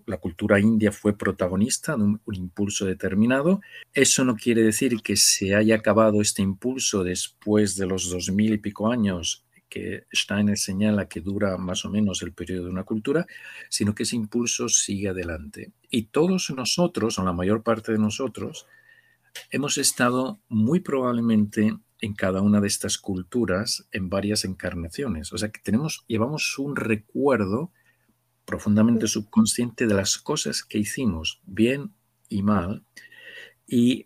[0.05, 3.61] La, cultura india fue protagonista de un, impulso determinado.
[3.91, 8.53] Eso no quiere decir que se haya acabado este impulso después de los dos mil
[8.53, 12.83] y pico años que Steiner señala que dura más o menos el periodo de una
[12.83, 13.25] cultura,
[13.69, 15.71] sino que ese impulso sigue adelante.
[15.89, 18.67] Y todos nosotros, o la mayor parte de nosotros,
[19.49, 25.31] hemos estado muy probablemente en cada una de estas culturas en varias encarnaciones.
[25.31, 27.71] O sea que tenemos, llevamos un recuerdo
[28.43, 31.93] profundamente subconsciente de las cosas que hicimos, bien
[32.27, 32.83] y mal.
[33.65, 34.03] Y,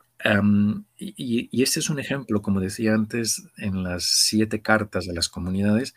[0.95, 5.95] y, este es un ejemplo, como decía antes, en las siete cartas de las comunidades,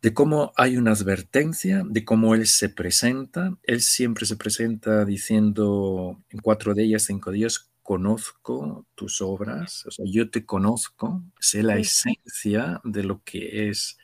[0.00, 3.54] de cómo hay una advertencia, de cómo él se presenta.
[3.64, 9.90] Él siempre se presenta diciendo en cuatro de ellas, cinco días, conozco tus obras, o
[9.90, 13.98] sea, yo te conozco, sé la esencia de lo que es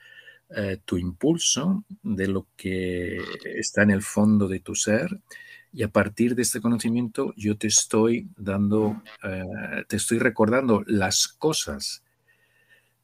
[0.56, 5.20] eh, tu impulso, de lo que está en el fondo de tu ser,
[5.72, 11.28] y a partir de este conocimiento yo te estoy dando, eh, te estoy recordando las
[11.28, 12.02] cosas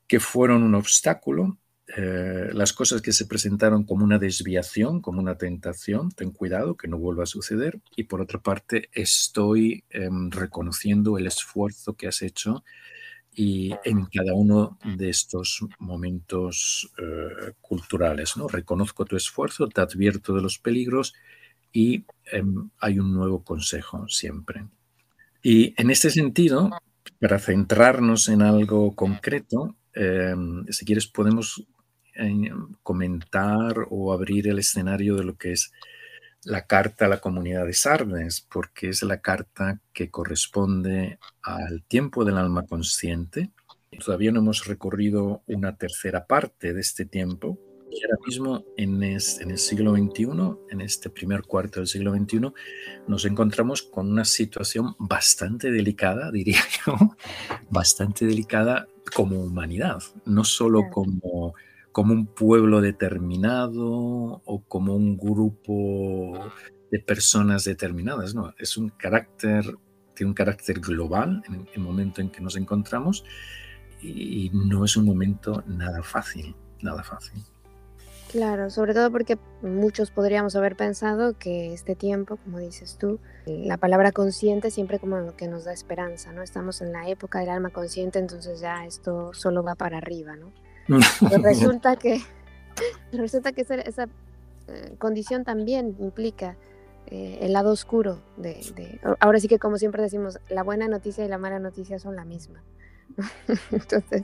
[0.09, 1.59] que fueron un obstáculo
[1.95, 6.89] eh, las cosas que se presentaron como una desviación, como una tentación, ten cuidado que
[6.89, 7.81] no vuelva a suceder.
[7.97, 12.65] Y por otra parte, estoy em, reconociendo el esfuerzo que has hecho
[13.35, 18.37] y en cada uno de estos momentos eh, culturales.
[18.37, 18.49] ¿no?
[18.49, 21.15] Reconozco tu esfuerzo, te advierto de los peligros
[21.73, 24.67] y em, hay un nuevo consejo siempre.
[25.43, 26.71] Y en este sentido,
[27.21, 31.67] para centrarnos en algo concreto, em, si quieres podemos
[32.83, 35.73] comentar o abrir el escenario de lo que es
[36.45, 42.25] la carta a la comunidad de Sardes, porque es la carta que corresponde al tiempo
[42.25, 43.51] del alma consciente.
[44.05, 47.59] Todavía no hemos recorrido una tercera parte de este tiempo.
[47.91, 50.27] Y ahora mismo en, en el siglo XXI,
[50.71, 52.41] en este primer cuarto del siglo XXI,
[53.07, 56.97] nos encontramos con una situación bastante delicada, diría yo,
[57.69, 61.55] bastante delicada como humanidad, no solo como
[61.93, 66.51] como un pueblo determinado o como un grupo
[66.91, 69.65] de personas determinadas, no, es un carácter,
[70.15, 73.25] tiene un carácter global en el momento en que nos encontramos
[74.01, 77.43] y no es un momento nada fácil, nada fácil.
[78.33, 83.77] Claro, sobre todo porque muchos podríamos haber pensado que este tiempo, como dices tú, la
[83.77, 86.43] palabra consciente siempre como lo que nos da esperanza, ¿no?
[86.43, 90.51] Estamos en la época del alma consciente, entonces ya esto solo va para arriba, ¿no?
[91.43, 92.21] resulta que,
[93.13, 94.09] resulta que esa,
[94.69, 96.57] eh, condición también implica
[97.07, 101.29] eh, el lado oscuro de, Ahora sí que como siempre decimos, la buena noticia y
[101.29, 102.63] la mala noticia son la misma.
[103.71, 104.23] Entonces...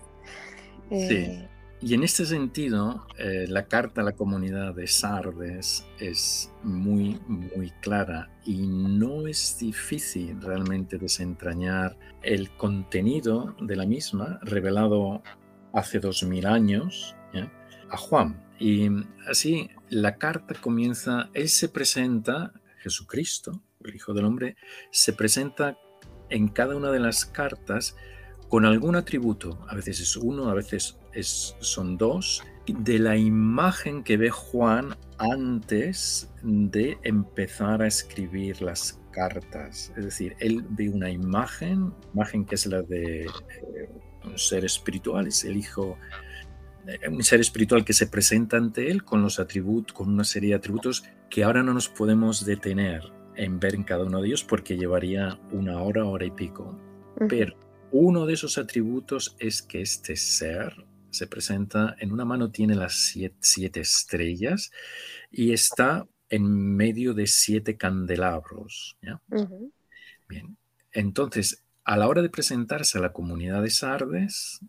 [0.91, 1.15] sí.
[1.15, 1.49] Eh,
[1.81, 8.29] y en este sentido, la carta a la comunidad de Sardes es muy, muy clara
[8.45, 15.23] y no es difícil realmente desentrañar el contenido de la misma revelado
[15.73, 17.15] hace dos mil años
[17.91, 18.45] a Juan.
[18.59, 18.89] Y
[19.29, 24.57] así la carta comienza, él se presenta, Jesucristo, el Hijo del Hombre,
[24.91, 25.79] se presenta
[26.29, 27.97] en cada una de las cartas
[28.49, 34.03] con algún atributo, a veces es uno, a veces es, son dos, de la imagen
[34.03, 39.93] que ve Juan antes de empezar a escribir las cartas.
[39.97, 43.29] Es decir, él ve una imagen, imagen que es la de eh,
[44.25, 45.99] un ser espiritual, es el Hijo,
[46.87, 50.51] eh, un ser espiritual que se presenta ante Él con los atributos, con una serie
[50.51, 54.45] de atributos que ahora no nos podemos detener en ver en cada uno de ellos
[54.45, 56.79] porque llevaría una hora, hora y pico.
[57.29, 57.57] Pero
[57.91, 63.13] uno de esos atributos es que este ser se presenta, en una mano tiene las
[63.41, 64.71] siete, estrellas
[65.31, 68.99] y está en medio de siete candelabros.
[70.29, 70.57] Bien,
[70.93, 74.61] entonces a la hora de presentarse a la comunidad de Sardes,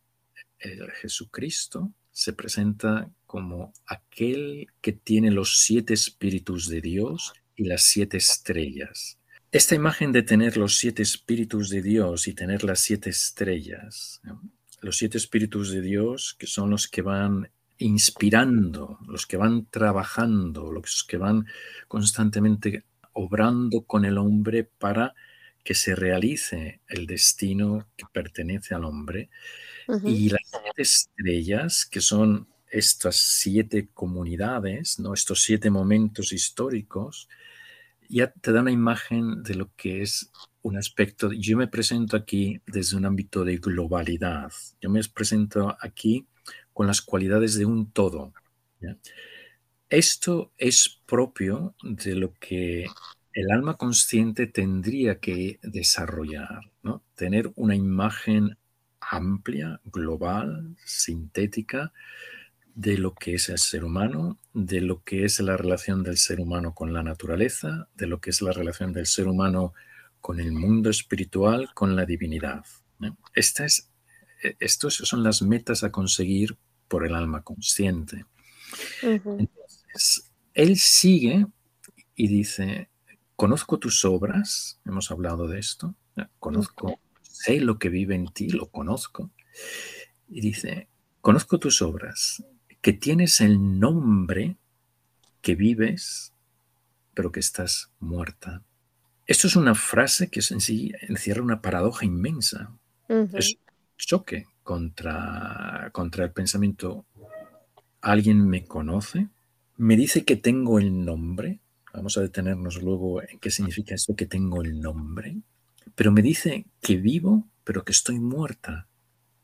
[0.58, 7.84] el Jesucristo se presenta como aquel que tiene los siete espíritus de Dios y las
[7.84, 9.18] siete estrellas.
[9.52, 14.22] Esta imagen de tener los siete espíritus de Dios y tener las siete estrellas,
[14.80, 20.72] los siete espíritus de Dios que son los que van inspirando, los que van trabajando,
[20.72, 21.48] los que van
[21.90, 25.16] constantemente obrando con el hombre para
[25.64, 29.30] que se realice el destino que pertenece al hombre.
[30.04, 35.14] Y las siete estrellas, que son estas siete comunidades, ¿no?
[35.14, 37.28] estos siete momentos históricos,
[38.08, 41.32] ya te da una imagen de lo que es un aspecto.
[41.32, 44.52] Yo me presento aquí desde un ámbito de globalidad.
[44.82, 46.28] Yo me presento aquí
[46.74, 48.34] con las cualidades de un todo.
[49.90, 52.88] esto es propio de lo que
[53.40, 57.04] el alma consciente tendría que desarrollar, ¿no?
[57.16, 58.58] Tener una imagen
[59.00, 61.94] amplia, global, sintética,
[62.76, 66.40] de lo que es el ser humano, de lo que es la relación del ser
[66.40, 69.74] humano con la naturaleza, de lo que es la relación del ser humano
[70.22, 72.64] con el mundo espiritual, con la divinidad.
[73.34, 73.90] Esta es,
[74.44, 78.26] e, estos son las metas a conseguir por el alma consciente.
[79.02, 81.46] Entonces, él sigue
[82.16, 82.89] y dice,
[83.40, 85.96] conozco tus obras, hemos hablado de esto,
[86.40, 89.32] conozco, sé lo que vive en ti, lo conozco.
[90.28, 90.90] Y dice,
[91.22, 92.44] conozco tus obras,
[92.82, 94.58] que tienes el nombre,
[95.42, 96.34] que vives,
[97.14, 98.62] pero que estás muerta.
[99.26, 102.74] Esto es una frase que en sí encierra una paradoja inmensa.
[103.08, 103.56] Es
[103.96, 107.06] choque contra, contra el pensamiento.
[108.02, 109.30] ¿Alguien me conoce?
[109.78, 111.62] ¿Me dice que tengo el nombre?
[111.94, 115.38] Vamos a detenernos luego en qué significa esto que tengo el nombre.
[115.96, 118.88] Pero me dice que vivo, pero que estoy muerta.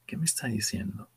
[0.06, 1.10] ¿Qué me está diciendo?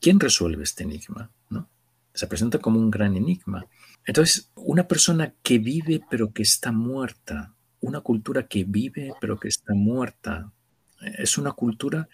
[0.00, 1.30] ¿Quién resuelve este enigma?
[1.50, 1.68] ¿No?
[2.14, 3.66] Se presenta como un gran enigma.
[4.04, 9.48] Entonces, una persona que vive pero que está muerta, una cultura que vive pero que
[9.48, 10.52] está muerta,
[11.00, 12.08] es una cultura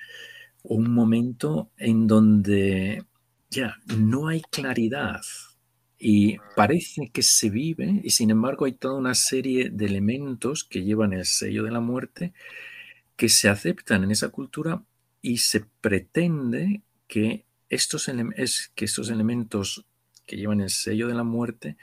[0.62, 3.04] o un momento en donde
[3.50, 5.20] ya no hay claridad
[6.04, 10.82] y parece que se vive y sin embargo hay toda una serie de elementos que
[10.82, 12.32] llevan el sello de la muerte
[13.14, 14.82] que se aceptan en esa cultura
[15.20, 18.10] y se pretende que estos,
[18.74, 19.86] que estos elementos
[20.26, 21.76] que llevan el sello de la muerte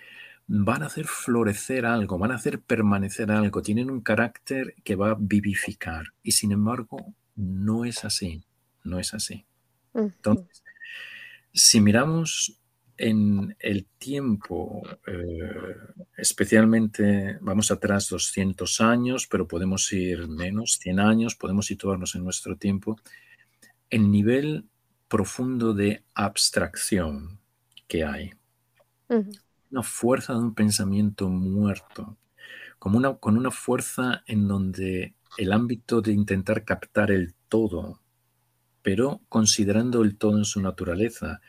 [0.47, 5.11] van a hacer florecer algo, van a hacer permanecer algo, tienen un carácter que va
[5.11, 6.07] a vivificar.
[6.23, 8.43] Y sin embargo, no es así,
[8.83, 9.45] no es así.
[9.93, 10.61] Entonces,
[11.53, 12.59] si miramos
[12.99, 15.75] en el tiempo, eh,
[16.17, 22.57] especialmente, vamos atrás 200 años, pero podemos ir menos, 100 años, podemos situarnos en nuestro
[22.57, 22.97] tiempo,
[23.89, 24.65] el nivel
[25.07, 27.39] profundo de abstracción
[27.87, 28.33] que hay.
[29.71, 32.17] Una fuerza de un pensamiento muerto,
[32.77, 38.01] como una, con una fuerza en donde el ámbito de intentar captar el todo,
[38.81, 41.41] pero considerando el todo en su naturaleza.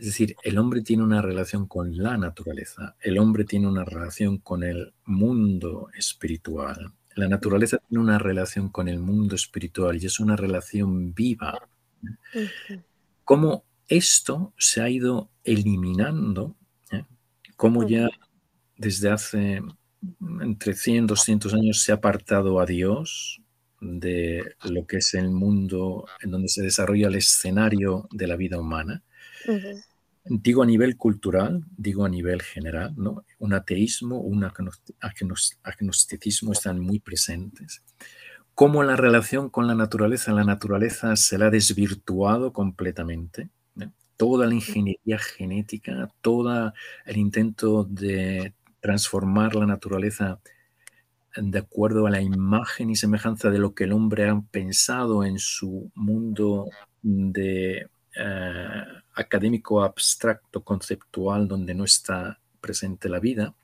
[0.00, 4.38] Es decir, el hombre tiene una relación con la naturaleza, el hombre tiene una relación
[4.38, 10.18] con el mundo espiritual, la naturaleza tiene una relación con el mundo espiritual y es
[10.18, 11.68] una relación viva.
[13.24, 16.56] Cómo esto se ha ido eliminando,
[16.92, 17.04] ¿eh?
[17.58, 18.08] cómo ya
[18.78, 19.60] desde hace
[20.40, 23.42] entre 100 y 200 años se ha apartado a Dios
[23.82, 28.58] de lo que es el mundo en donde se desarrolla el escenario de la vida
[28.58, 29.02] humana.
[30.24, 33.24] Digo a nivel cultural, digo a nivel general, ¿no?
[33.38, 34.44] Un ateísmo, un
[35.64, 37.82] agnosticismo están muy presentes
[38.60, 43.48] cómo la relación con la naturaleza, la naturaleza se la ha desvirtuado completamente.
[44.18, 46.74] Toda la ingeniería genética, todo
[47.06, 50.40] el intento de transformar la naturaleza
[51.34, 55.38] de acuerdo a la imagen y semejanza de lo que el hombre ha pensado en
[55.38, 56.68] su mundo
[57.00, 58.84] de eh,
[59.20, 63.54] académico abstracto conceptual donde no está presente la vida,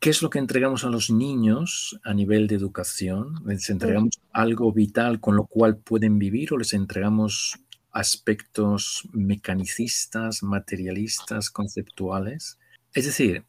[0.00, 3.42] ¿Qué es lo que entregamos a los niños a nivel de educación?
[3.46, 7.58] ¿Les entregamos algo vital con lo cual pueden vivir o les entregamos
[7.90, 12.58] aspectos mecanicistas, materialistas, conceptuales?
[12.92, 13.44] Es decir,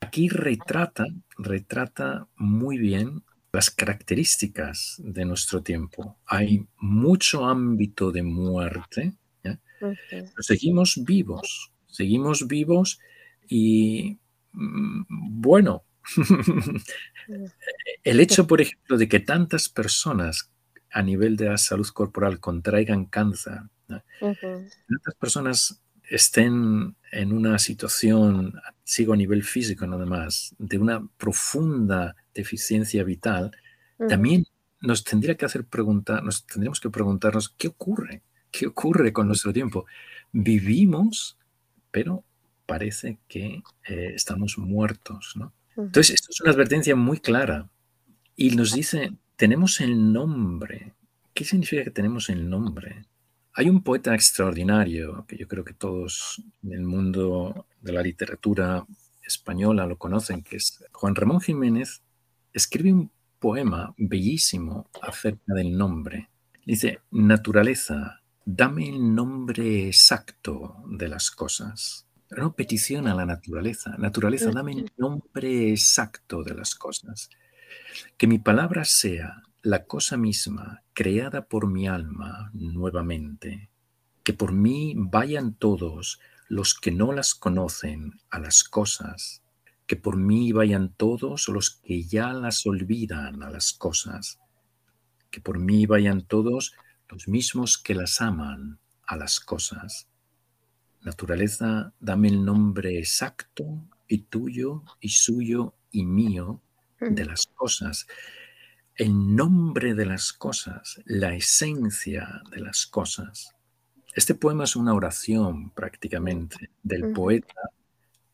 [0.00, 1.04] aquí retrata,
[1.36, 3.22] retrata muy bien
[3.52, 6.18] las características de nuestro tiempo.
[6.26, 9.12] Hay mucho ámbito de muerte,
[10.40, 12.98] seguimos vivos, seguimos vivos
[13.48, 14.18] y
[14.52, 15.02] Mm,
[15.40, 15.84] bueno,
[18.04, 20.50] el hecho, por ejemplo, de que tantas personas
[20.90, 29.12] a nivel de la salud corporal contraigan cáncer, tantas personas estén en una situación, sigo
[29.12, 33.52] a nivel físico nada más, de una profunda deficiencia vital,
[34.08, 34.46] también
[34.80, 39.52] nos tendría que hacer preguntar, nos tendríamos que preguntarnos qué ocurre, qué ocurre con nuestro
[39.52, 39.86] tiempo.
[40.32, 41.36] Vivimos,
[41.90, 42.24] pero
[42.66, 45.32] parece que eh, estamos muertos.
[45.36, 45.52] ¿no?
[45.76, 47.68] Entonces, esto es una advertencia muy clara
[48.36, 50.94] y nos dice, tenemos el nombre.
[51.34, 53.06] ¿Qué significa que tenemos el nombre?
[53.54, 58.86] Hay un poeta extraordinario que yo creo que todos en el mundo de la literatura
[59.24, 62.02] española lo conocen, que es Juan Ramón Jiménez.
[62.52, 66.28] Escribe un poema bellísimo acerca del nombre.
[66.64, 68.17] Dice, naturaleza,
[68.50, 73.94] dame el nombre exacto de las cosas No petición a la naturaleza.
[73.98, 77.28] Naturaleza, dame el nombre exacto de las cosas.
[78.16, 83.68] Que mi palabra sea la cosa misma creada por mi alma nuevamente.
[84.22, 86.18] Que por mí vayan todos
[86.48, 89.42] los que no las conocen a las cosas.
[89.86, 94.38] Que por mí vayan todos los que ya las olvidan a las cosas.
[95.30, 96.87] Que por mí vayan todos los
[97.28, 100.06] mismos que las aman a las cosas.
[101.02, 103.64] Naturaleza, dame el nombre exacto
[104.06, 106.60] y tuyo y suyo y mío
[107.00, 108.06] de las cosas.
[108.94, 113.54] El nombre de las cosas, la esencia de las cosas.
[114.14, 117.54] Este poema es una oración prácticamente del poeta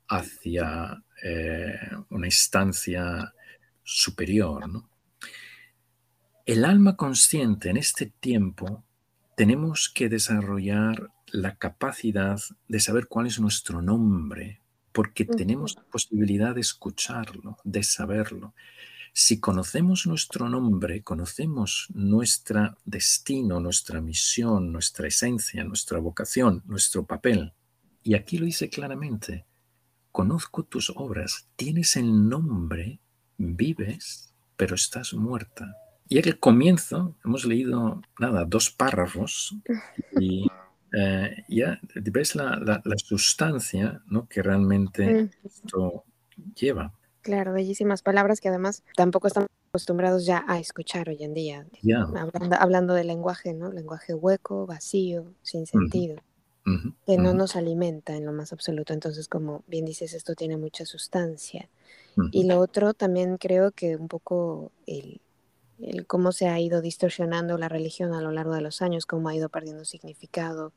[0.08, 1.78] hacia eh,
[2.10, 3.34] una instancia
[3.82, 4.64] superior.
[6.46, 8.84] El alma consciente en este tiempo
[9.34, 12.38] tenemos que desarrollar la capacidad
[12.68, 14.60] de saber cuál es nuestro nombre,
[14.92, 18.52] porque tenemos la posibilidad de escucharlo, de saberlo.
[19.14, 27.54] Si conocemos nuestro nombre, conocemos nuestro destino, nuestra misión, nuestra esencia, nuestra vocación, nuestro papel.
[28.02, 29.46] Y aquí lo dice claramente,
[30.12, 33.00] conozco tus obras, tienes el nombre,
[33.38, 35.74] vives, pero estás muerta.
[36.14, 39.56] Y al comienzo hemos leído, nada, dos párrafos
[40.12, 40.46] y
[40.96, 44.28] eh, ya ves la, la, sustancia ¿no?
[44.28, 46.04] que realmente esto
[46.54, 46.92] lleva.
[47.20, 51.66] Claro, bellísimas palabras que además tampoco estamos acostumbrados ya a escuchar hoy en día.
[52.14, 53.72] Hablando, hablando del lenguaje, ¿no?
[53.72, 56.22] Lenguaje hueco, vacío, sin sentido,
[57.08, 58.92] que no nos alimenta en lo más absoluto.
[58.92, 61.68] Entonces, como bien dices, esto tiene mucha sustancia.
[62.30, 65.20] Y lo otro también creo que un poco el,
[65.80, 69.28] el cómo se ha ido distorsionando la religión a lo largo de los años, cómo
[69.28, 70.72] ha ido perdiendo significado,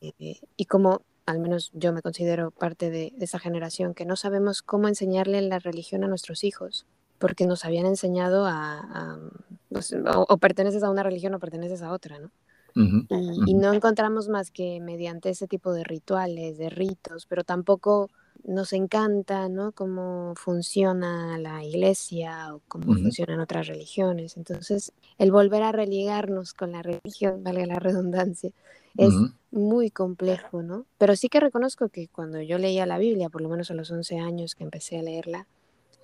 [0.00, 4.62] eh, y como al menos yo me considero parte de, esa generación, que no sabemos
[4.62, 6.86] cómo enseñarle la religión a nuestros hijos,
[7.18, 9.18] porque nos habían enseñado a,
[9.68, 12.30] pues, o, perteneces a una religión o perteneces a otra, ¿no?
[13.46, 18.08] y, no encontramos más que mediante ese tipo de rituales, de ritos, pero tampoco
[18.44, 19.72] nos encanta, ¿no?
[19.72, 24.36] Cómo funciona la iglesia o cómo funcionan otras religiones.
[24.36, 28.50] Entonces, el volver a religarnos con la religión, vale la redundancia,
[28.96, 29.14] es
[29.50, 30.86] muy complejo, ¿no?
[30.98, 33.90] Pero sí que reconozco que cuando yo leía la Biblia, por lo menos a los
[33.90, 35.46] 11 años que empecé a leerla,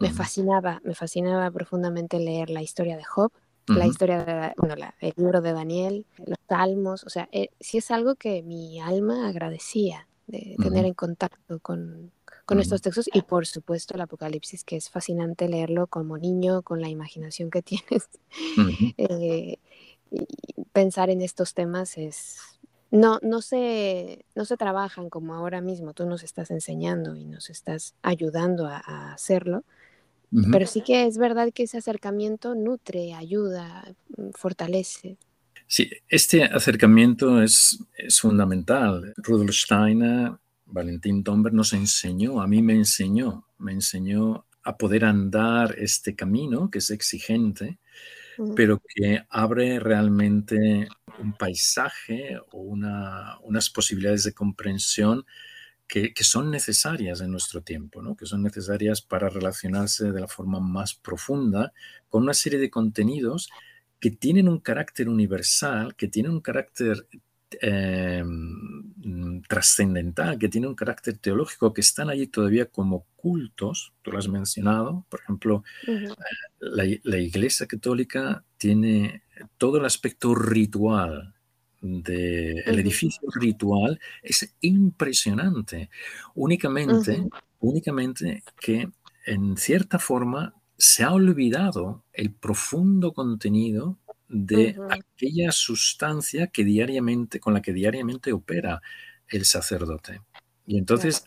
[0.01, 3.33] me fascinaba, me fascinaba profundamente leer la historia de Job,
[3.67, 7.91] la historia de, bueno, el libro de Daniel, los salmos, o sea, eh, sí es
[7.91, 12.13] algo que mi alma agradecía de tener en contacto con,
[12.47, 16.81] con estos textos y por supuesto el Apocalipsis, que es fascinante leerlo como niño, con
[16.81, 18.09] la imaginación que tienes.
[18.99, 19.59] Eh,
[20.73, 22.39] pensar en estos temas es...
[22.91, 27.51] No, no, se, no se trabajan como ahora mismo, tú nos estás enseñando y nos
[27.51, 29.65] estás ayudando a, hacerlo,
[30.53, 33.85] pero sí que es verdad que ese acercamiento nutre, ayuda,
[34.17, 35.17] mm, fortalece.
[35.67, 39.13] Sí, este acercamiento es, es fundamental.
[39.17, 40.33] Rudolf Steiner
[40.67, 46.71] Valentín Tomber nos enseñó, a mí me enseñó, me enseñó a poder andar este camino
[46.71, 47.79] que es exigente,
[48.57, 50.89] pero que abre realmente
[51.21, 52.61] un paisaje o
[53.43, 55.25] unas posibilidades de comprensión
[55.87, 58.17] que, son necesarias en nuestro tiempo, ¿no?
[58.17, 61.73] que son necesarias para relacionarse de la forma más profunda
[62.09, 63.51] con una serie de contenidos
[64.01, 67.07] que tienen un carácter universal, que tienen un carácter
[69.05, 74.19] Em, trascendental, que tiene un carácter teológico, que están allí todavía como cultos, tú lo
[74.19, 76.09] has mencionado, por ejemplo, eh,
[77.03, 79.23] la, Iglesia Católica tiene
[79.59, 81.35] todo el aspecto ritual
[81.83, 85.91] del edificio ritual, es impresionante,
[86.35, 87.29] únicamente,
[87.61, 88.89] únicamente que
[89.27, 93.99] en cierta forma se ha olvidado el profundo contenido
[94.29, 98.81] de aquella sustancia que diariamente, con la que diariamente opera
[99.29, 100.21] el sacerdote.
[100.67, 101.25] Y entonces,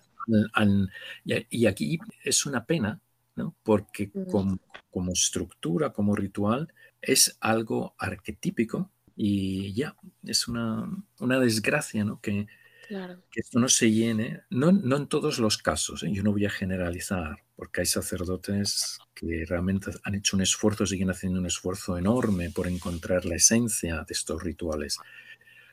[1.50, 3.02] y, aquí es una pena,
[3.36, 3.56] ¿no?
[3.64, 10.90] porque como, estructura, como ritual, es algo arquetípico y ya, es una,
[11.20, 12.20] una desgracia ¿no?
[12.20, 12.48] que,
[12.88, 16.12] que esto no se llene, no, no en todos los casos, ¿eh?
[16.12, 21.10] yo no voy a generalizar, porque hay sacerdotes que realmente han hecho un esfuerzo, siguen
[21.10, 25.00] haciendo un esfuerzo enorme por encontrar la esencia de estos rituales,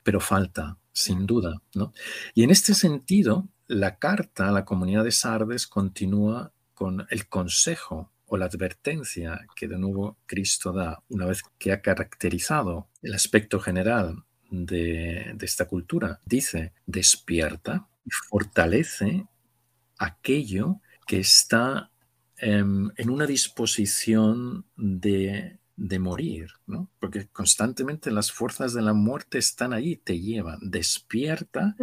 [0.03, 1.61] pero falta, sin duda.
[1.75, 1.93] ¿no?
[2.33, 8.11] Y en este sentido, la carta a la comunidad de Sardes continúa con el consejo
[8.25, 13.59] o la advertencia que de nuevo Cristo da una vez que ha caracterizado el aspecto
[13.59, 16.19] general de, esta cultura.
[16.25, 19.27] Dice, despierta, y fortalece
[19.97, 21.91] aquello que está
[22.37, 25.59] em, en una disposición de,
[25.99, 26.89] morir, ¿no?
[26.99, 31.75] Porque constantemente las fuerzas de la muerte están ahí, te llevan, despierta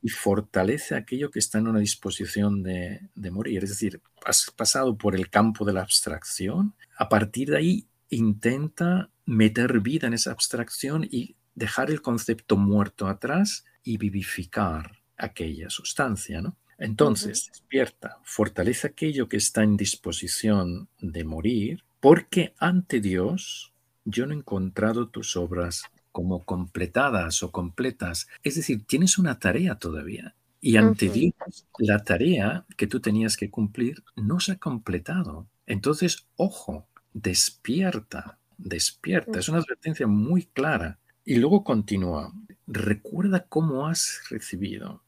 [0.00, 3.64] y fortalece aquello que está en una disposición de, de morir.
[3.64, 9.10] Es decir, has pasado por el campo de la abstracción, a partir de ahí intenta
[9.26, 16.40] meter vida en esa abstracción y dejar el concepto muerto atrás y vivificar aquella sustancia,
[16.40, 16.56] ¿no?
[16.78, 23.72] Entonces, despierta, fortalece aquello que está en disposición de morir, porque ante Dios
[24.04, 28.28] yo no he encontrado tus obras como completadas o completas.
[28.42, 30.34] Es decir, tienes una tarea todavía.
[30.60, 31.34] Y ante Dios,
[31.78, 35.46] la tarea que tú tenías que cumplir no se ha completado.
[35.66, 39.38] Entonces, ojo, despierta, despierta.
[39.38, 40.98] Es una advertencia muy clara.
[41.24, 42.32] Y luego continúa,
[42.66, 45.02] recuerda cómo has recibido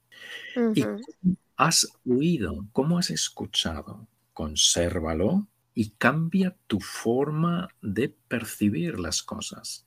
[0.75, 0.85] y
[1.57, 4.07] has oído, cómo has escuchado.
[4.33, 9.87] Consérvalo y cambia tu forma de percibir las cosas.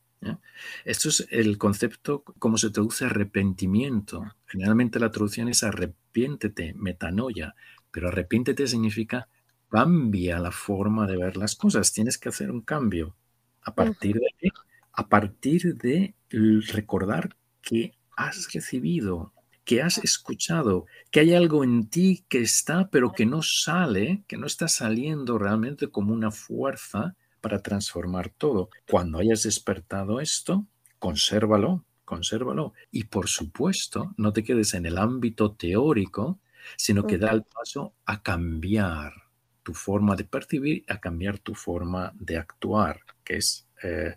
[0.83, 4.35] Esto es el concepto, como se traduce arrepentimiento.
[4.45, 7.55] Generalmente la traducción es arrepiéntete, metanoia,
[7.91, 9.29] pero arrepiéntete significa
[9.69, 11.93] cambia la forma de ver las cosas.
[11.93, 13.15] Tienes que hacer un cambio.
[13.61, 14.51] ¿A partir de
[14.91, 19.31] A partir de recordar que has recibido,
[19.69, 24.35] que has escuchado, que hay algo en ti que está, pero que no sale, que
[24.35, 28.71] no está saliendo realmente como una fuerza para transformar todo.
[28.89, 30.65] Cuando hayas despertado esto,
[30.97, 32.73] consérvalo, consérvalo.
[32.89, 36.39] Y por supuesto, no te quedes en el ámbito teórico,
[36.75, 39.13] sino que da el paso a cambiar
[39.61, 44.15] tu forma de percibir, a cambiar tu forma de actuar, que es eh,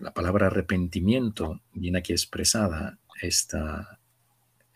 [0.00, 3.99] la palabra arrepentimiento, viene aquí expresada esta,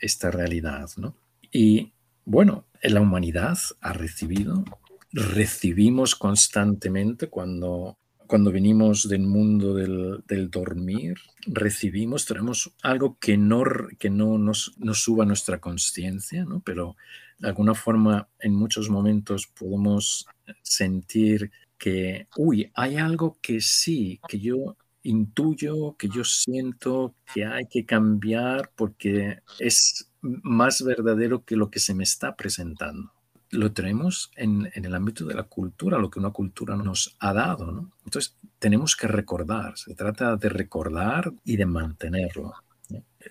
[0.05, 0.89] esta realidad.
[0.97, 1.17] ¿no?
[1.51, 1.93] Y
[2.25, 4.65] bueno, la humanidad ha recibido,
[5.13, 13.63] recibimos constantemente cuando, cuando venimos del mundo del, dormir, recibimos, tenemos algo que no,
[13.99, 16.61] que no nos, nos suba nuestra conciencia, ¿no?
[16.61, 16.97] pero
[17.39, 20.27] de alguna forma en muchos momentos podemos
[20.63, 27.67] sentir que, uy, hay algo que sí, que yo intuyo, que yo siento que hay
[27.67, 33.13] que cambiar porque es más verdadero que lo que se me está presentando.
[33.51, 37.71] Lo tenemos en, el ámbito de la cultura, lo que una cultura nos ha dado.
[37.71, 37.93] ¿no?
[38.05, 42.55] Entonces, tenemos que recordar, se trata de recordar y de mantenerlo.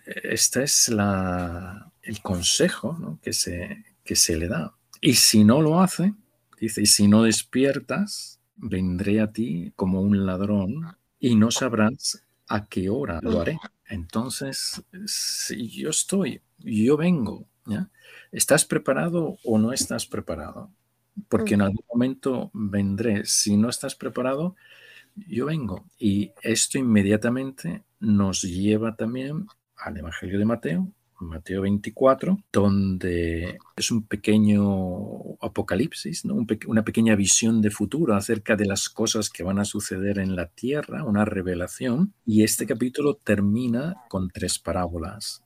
[0.06, 4.76] Este es la, el consejo que, se, que se le da.
[5.02, 6.14] Y si no lo hace,
[6.60, 12.68] dice, y si no despiertas, vendré a ti como un ladrón y no sabrás a
[12.68, 13.58] qué hora lo haré.
[13.88, 17.90] Entonces, si yo estoy, yo vengo, ¿ya?
[18.34, 20.70] ¿Estás preparado o no estás preparado?
[21.30, 23.24] Porque en algún momento vendré.
[23.24, 24.58] Si no estás preparado,
[25.16, 25.86] yo vengo.
[25.98, 29.46] Y esto inmediatamente nos lleva también
[29.78, 30.92] al Evangelio de Mateo,
[31.24, 36.24] Mateo 24, donde es un pequeño apocalipsis,
[36.68, 40.48] una pequeña visión de futuro acerca de las cosas que van a suceder en la
[40.48, 42.14] tierra, una revelación.
[42.26, 45.44] Y este capítulo termina con tres parábolas.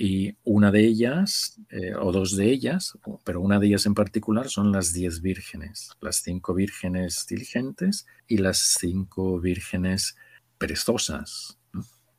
[0.00, 4.48] Y una de ellas, eh, o dos de ellas, pero una de ellas en particular,
[4.48, 10.16] son las diez vírgenes, las cinco vírgenes diligentes y las cinco vírgenes
[10.56, 11.58] perezosas.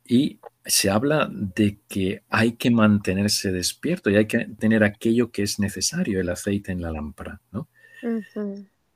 [0.06, 5.42] Y se habla de que hay que mantenerse despierto y hay que tener aquello que
[5.42, 7.40] es necesario, el aceite en la lámpara.
[7.50, 7.68] ¿no?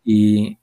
[0.04, 0.58] Y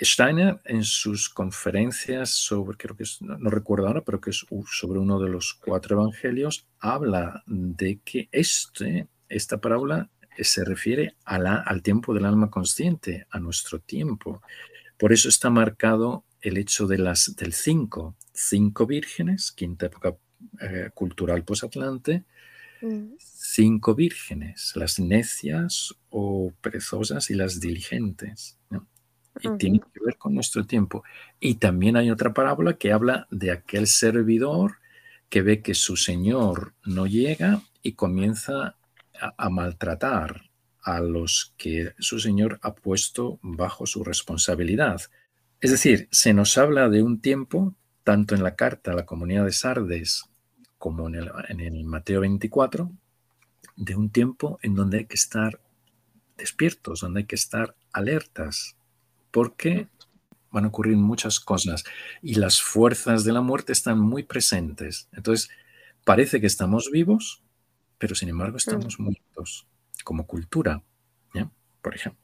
[0.00, 4.98] Steiner en sus conferencias sobre, creo que es, no, recuerdo ahora, pero que es sobre
[4.98, 11.56] uno de los cuatro evangelios, habla de que este, esta parábola se refiere a la,
[11.56, 14.42] al tiempo del alma consciente, a nuestro tiempo.
[14.98, 20.16] Por eso está marcado el hecho de las, del cinco, cinco vírgenes, quinta época
[20.60, 22.24] eh, cultural posatlante,
[22.80, 23.14] mm.
[23.18, 28.58] cinco vírgenes, las necias o perezosas y las diligentes.
[29.40, 31.04] Y tiene que ver con nuestro tiempo.
[31.40, 34.76] Y también hay otra parábola que habla de aquel servidor
[35.30, 38.76] que ve que su señor no llega y comienza
[39.36, 40.50] a maltratar
[40.82, 45.00] a los que su señor ha puesto bajo su responsabilidad.
[45.60, 47.74] Es decir, se nos habla de un tiempo,
[48.04, 50.24] tanto en la carta a la comunidad de Sardes
[50.82, 52.90] como en el, Mateo 24,
[53.76, 55.60] de un tiempo en donde hay que estar
[56.36, 58.74] despiertos, donde hay que estar alertas,
[59.30, 59.86] porque
[60.50, 61.84] van a ocurrir muchas cosas
[62.20, 65.06] y las fuerzas de la muerte están muy presentes.
[65.12, 65.50] Entonces,
[66.02, 67.44] parece que estamos vivos,
[67.98, 69.68] pero sin embargo estamos muertos
[70.02, 70.82] como cultura,
[71.80, 72.21] por ejemplo.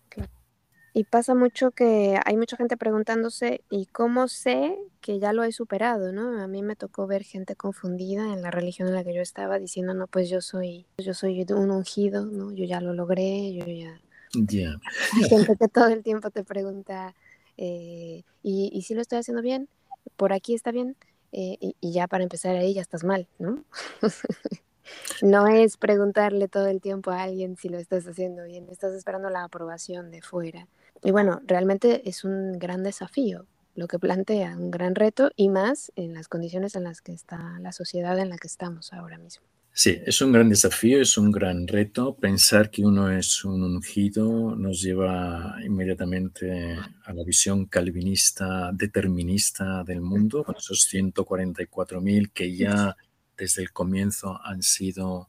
[0.95, 5.53] Y pasa mucho que hay mucha gente preguntándose, ¿y cómo sé que ya lo he
[5.53, 6.13] superado?
[6.13, 6.41] ¿no?
[6.41, 9.59] A mí me tocó ver gente confundida en la religión en la que yo estaba
[9.59, 12.53] diciendo, no, pues yo soy, yo soy un ungido, ¿no?
[12.53, 14.01] Yo ya lo logré, yo ya...
[14.35, 14.77] Ya.
[15.17, 17.15] Hay gente que todo el tiempo te pregunta,
[17.57, 19.69] eh, ¿y, ¿y si lo estoy haciendo bien?
[20.17, 20.97] ¿Por aquí está bien?
[21.33, 23.65] Eh, y, y, ya para empezar ahí ya estás mal, ¿no?
[25.23, 29.29] no es preguntarle todo el tiempo a alguien si lo estás haciendo bien, estás esperando
[29.29, 30.67] la aprobación de fuera.
[31.03, 33.47] Y bueno, realmente es un gran desafío
[33.79, 37.59] lo que plantea, un gran reto y más en las condiciones en las que está
[37.61, 39.47] la sociedad en la que estamos ahora mismo.
[39.73, 42.17] Sí, es un gran desafío, es un gran reto.
[42.17, 50.01] Pensar que uno es un ungido nos lleva inmediatamente a la visión calvinista, determinista del
[50.01, 52.97] mundo, con esos 144.000 que ya
[53.37, 55.29] desde el comienzo han sido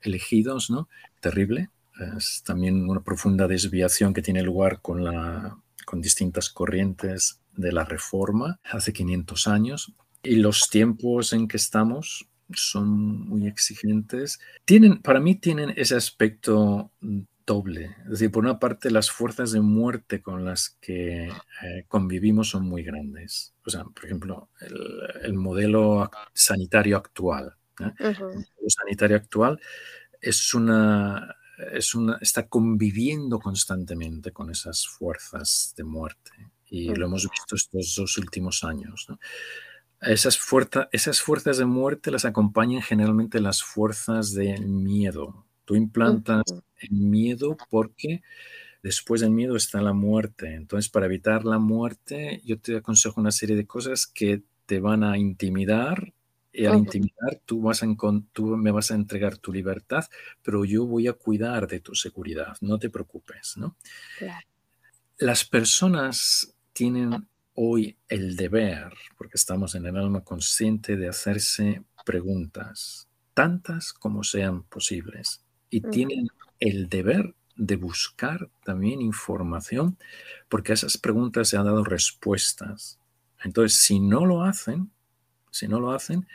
[0.00, 0.88] elegidos, ¿no?
[1.18, 1.70] Terrible.
[2.16, 7.84] Es también una profunda desviación que tiene lugar con, la, con distintas corrientes de la
[7.84, 9.94] reforma hace 500 años.
[10.22, 14.40] Y los tiempos en que estamos son muy exigentes.
[14.64, 16.92] Tienen, para mí tienen ese aspecto
[17.46, 17.96] doble.
[18.04, 22.64] Es decir, por una parte, las fuerzas de muerte con las que eh, convivimos son
[22.64, 23.54] muy grandes.
[23.64, 24.50] O sea, por ejemplo,
[25.22, 27.56] el, modelo sanitario actual.
[27.80, 27.92] ¿eh?
[27.98, 29.60] El modelo sanitario actual
[30.20, 31.36] es una,
[31.72, 36.30] es una, está conviviendo constantemente con esas fuerzas de muerte.
[36.66, 39.08] Y lo hemos visto estos dos últimos años.
[40.00, 40.38] Esas,
[40.92, 45.46] esas fuerzas de muerte las acompañan generalmente las fuerzas de miedo.
[45.64, 46.42] Tú implantas
[46.78, 48.22] el miedo porque
[48.82, 50.54] después del miedo está la muerte.
[50.54, 55.02] Entonces, para evitar la muerte, yo te aconsejo una serie de cosas que te van
[55.02, 56.14] a intimidar
[56.52, 57.86] y al intimidar, tú, vas a,
[58.32, 60.04] tú me vas a entregar tu libertad,
[60.42, 63.76] pero yo voy a cuidar de tu seguridad, no te preocupes, ¿no?
[65.18, 73.08] Las personas tienen hoy el deber, porque estamos en el alma consciente, de hacerse preguntas,
[73.34, 76.28] tantas como sean posibles, y tienen
[76.58, 79.98] el deber de buscar también información,
[80.48, 82.98] porque a esas preguntas se han dado respuestas.
[83.44, 84.90] Entonces, si no lo hacen,
[85.50, 86.26] si no lo hacen,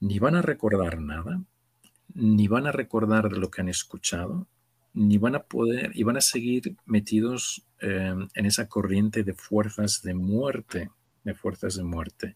[0.00, 1.42] ni van a recordar nada,
[2.14, 4.46] ni van a recordar de lo que han escuchado,
[4.94, 10.02] ni van a poder, y van a seguir metidos eh, en esa corriente de fuerzas
[10.02, 10.90] de muerte,
[11.24, 12.34] de fuerzas de muerte.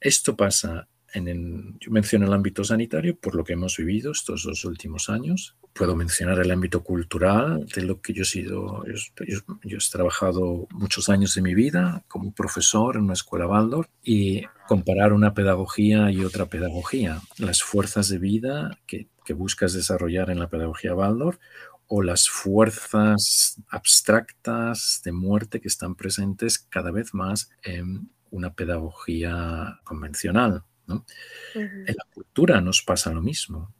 [0.00, 4.44] Esto pasa en el, yo menciono el ámbito sanitario por lo que hemos vivido estos
[4.44, 5.56] dos últimos años.
[5.72, 11.08] Puedo mencionar el ámbito cultural, de lo que yo he sido, yo, he trabajado muchos
[11.08, 16.24] años de mi vida como profesor en una escuela Waldorf y comparar una pedagogía y
[16.24, 21.38] otra pedagogía, las fuerzas de vida que, que buscas desarrollar en la pedagogía Waldorf
[21.86, 29.80] o las fuerzas abstractas de muerte que están presentes cada vez más en una pedagogía
[29.84, 30.64] convencional.
[31.54, 33.74] En la cultura nos pasa lo mismo.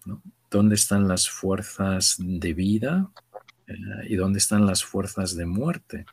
[0.50, 3.10] ¿Dónde están las fuerzas de vida
[3.66, 3.74] eh,
[4.08, 6.06] y dónde están las fuerzas de muerte?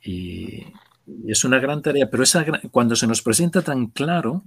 [0.00, 0.64] Y,
[1.28, 4.44] es una gran tarea, pero esa, cuando se nos presenta tan claro,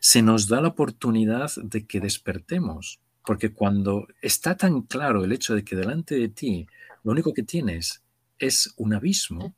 [0.00, 3.00] se nos da la oportunidad de que despertemos.
[3.24, 6.66] Porque cuando está tan claro el hecho de que delante de ti
[7.04, 8.02] lo único que tienes
[8.38, 9.54] es un abismo,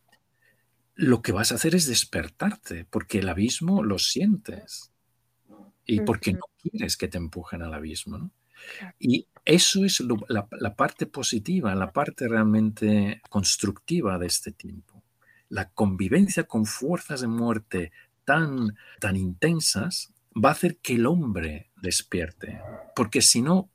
[0.95, 4.93] lo que vas a hacer es despertarte, porque el abismo lo sientes
[5.87, 8.31] y porque no quieres que te empujen al abismo.
[8.99, 15.03] Y eso es la, la, parte positiva, la parte realmente constructiva de este tiempo.
[15.49, 17.93] La convivencia con fuerzas de muerte
[18.25, 22.61] tan, tan intensas va a hacer que el hombre despierte,
[22.95, 23.71] porque si no,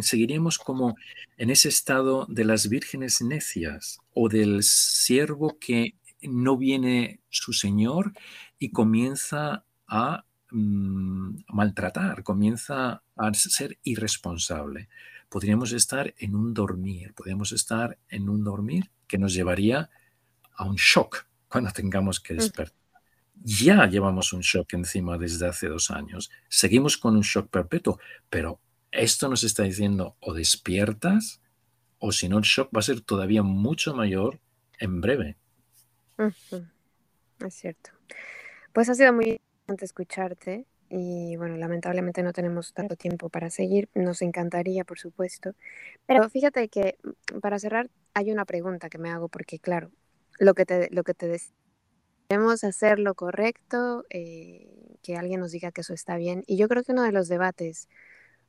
[0.00, 0.96] seguiríamos como
[1.36, 8.12] en ese estado de las vírgenes necias o del siervo que no viene su Señor
[8.58, 10.24] y comienza a
[10.54, 14.88] mm, maltratar, comienza a ser irresponsable.
[15.28, 19.90] Podríamos estar en un dormir, podríamos estar en un dormir que nos llevaría
[20.54, 22.76] a un shock cuando tengamos que despertar.
[23.42, 26.30] Ya llevamos un shock encima desde hace dos años.
[26.48, 27.98] Seguimos con un shock perpetuo,
[28.30, 28.60] pero
[28.92, 31.40] esto nos está diciendo o despiertas
[31.98, 34.40] o si no el shock va a ser todavía mucho mayor
[34.78, 35.36] en breve.
[36.18, 37.90] Es cierto.
[38.72, 39.40] Pues ha sido muy
[39.82, 43.88] escucharte y bueno, lamentablemente no tenemos tanto tiempo para seguir.
[43.94, 45.54] Nos encantaría, por supuesto.
[46.06, 49.90] Pero fíjate que mm, para cerrar hay una pregunta que me hago porque claro,
[50.38, 51.40] lo que te, lo que te
[52.28, 56.44] debemos hacer lo correcto, eh, que alguien nos diga que eso está bien.
[56.46, 57.88] Y yo creo que uno de los debates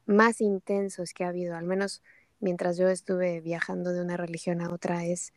[0.05, 2.03] más intensos que ha habido, al menos
[2.39, 5.33] mientras yo estuve viajando de una religión a otra, es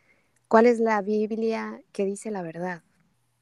[0.49, 2.83] cuál es la Biblia que dice la verdad,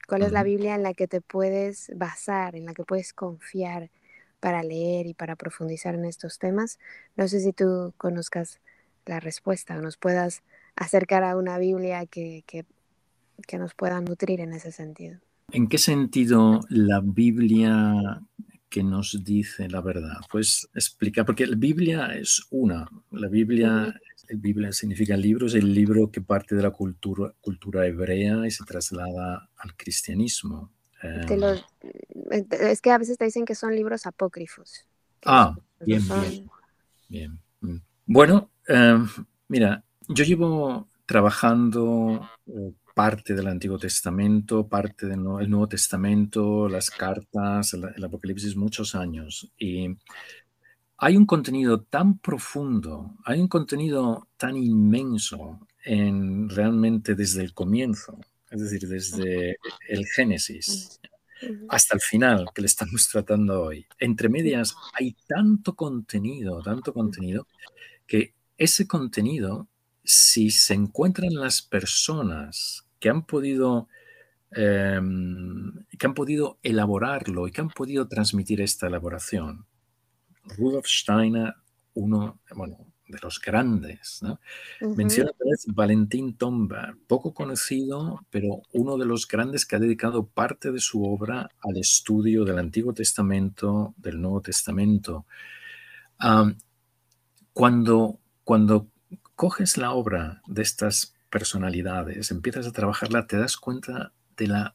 [0.07, 3.91] cuál es la Biblia en la que te puedes basar, en la que puedes confiar
[4.41, 6.79] para leer y para profundizar en estos temas.
[7.17, 8.61] No sé si tú conozcas
[9.07, 10.43] la respuesta o nos puedas
[10.77, 12.65] acercar a una Biblia que, que,
[13.47, 15.19] que nos pueda nutrir en ese sentido.
[15.53, 18.21] ¿En qué sentido la Biblia
[18.77, 20.18] que nos dice la verdad?
[20.31, 22.87] Pues explica, porque la Biblia es una.
[23.11, 23.99] La Biblia,
[24.35, 28.66] Biblia significa libro, es el libro que parte de la cultura, cultura hebrea y se
[28.66, 30.70] traslada al cristianismo.
[31.03, 31.59] Em,
[32.51, 34.85] es que a veces te dicen que son libros apócrifos.
[35.24, 36.51] Ah, bien, bien,
[37.09, 37.41] bien.
[37.61, 37.79] Mm.
[38.05, 39.09] Bueno, em,
[39.49, 47.74] mira, yo llevo trabajando eh, parte del Antiguo Testamento, parte del Nuevo Testamento, las cartas,
[47.74, 49.53] el, Apocalipsis, muchos años.
[49.59, 49.99] Y
[50.97, 58.18] hay un contenido tan profundo, hay un contenido tan inmenso en realmente desde el comienzo,
[58.51, 59.59] es decir, desde
[59.90, 60.99] el Génesis
[61.68, 63.86] hasta el final que le estamos tratando hoy.
[63.99, 67.47] Entre medias hay tanto contenido, tanto contenido,
[68.07, 69.68] que ese contenido,
[70.03, 73.88] si se encuentran las personas que han podido,
[74.51, 79.66] em, que han podido elaborarlo y que han podido transmitir esta elaboración.
[80.57, 81.55] Rudolf Steiner,
[81.94, 84.20] uno bueno, de los grandes.
[84.22, 84.40] ¿no?
[84.97, 85.30] Menciona
[85.68, 91.05] Valentín Tomba, poco conocido, pero uno de los grandes que ha dedicado parte de su
[91.05, 95.26] obra al estudio del Antiguo Testamento, del Nuevo Testamento.
[97.53, 98.88] cuando, cuando
[99.34, 104.74] coges la obra de estas personalidades, empiezas a trabajarla, te das cuenta de, la,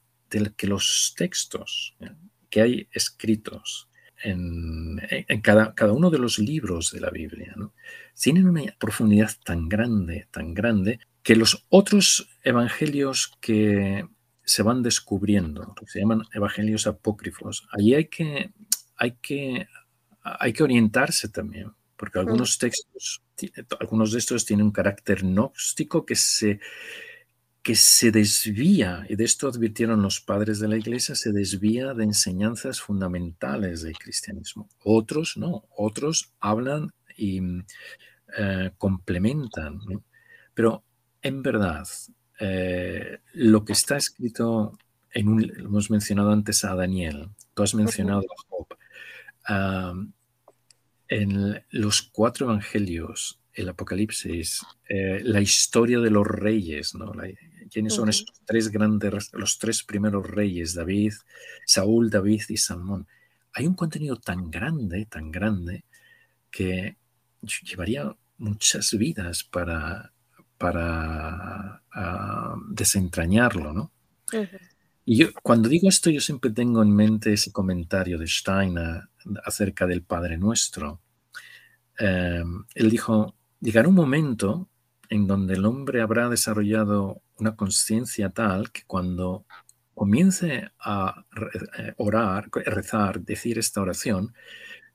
[0.55, 1.95] que los textos
[2.51, 3.89] que hay escritos
[4.24, 5.01] en,
[5.41, 7.55] cada, cada, uno de los libros de la Biblia
[8.14, 14.05] tienen una profundidad tan grande, tan grande, que los otros evangelios que
[14.43, 18.51] se van descubriendo, que se llaman evangelios apócrifos, ahí hay que,
[18.97, 19.68] hay que,
[20.22, 21.72] hay que orientarse también,
[22.02, 23.22] porque algunos textos,
[23.80, 26.60] algunos de estos tienen un carácter gnóstico que se,
[27.62, 32.06] que se desvía, y de esto advirtieron los padres de la iglesia, se desvía de
[32.06, 34.68] enseñanzas fundamentales del cristianismo.
[34.84, 37.39] Otros no, otros hablan y
[38.36, 39.80] eh, complementan,
[40.56, 40.84] pero
[41.22, 41.88] en verdad
[42.39, 44.76] eh, lo que está escrito
[45.12, 50.08] en un, hemos mencionado antes a Daniel, tú has mencionado a Job,
[51.12, 57.12] en los cuatro evangelios, el Apocalipsis, eh, la historia de los reyes, ¿no?
[57.70, 61.12] ¿Quiénes son esos tres grandes, los tres primeros reyes, David,
[61.66, 63.07] Saúl, David y Salmón?
[63.51, 65.84] Hay un contenido tan grande, tan grande,
[66.49, 66.95] que
[67.41, 70.14] llevaría muchas vidas para,
[70.57, 73.91] para ah, desentrañarlo, ¿no?
[75.12, 79.09] Y yo, cuando digo esto, yo siempre tengo en mente ese comentario de Steiner
[79.43, 81.01] acerca del Padre Nuestro.
[81.99, 84.70] Em, él dijo, llegará un momento
[85.09, 89.45] en donde el hombre habrá desarrollado una conciencia tal que cuando
[89.93, 91.26] comience a
[91.78, 94.34] eh, orar, rezar, decir esta oración,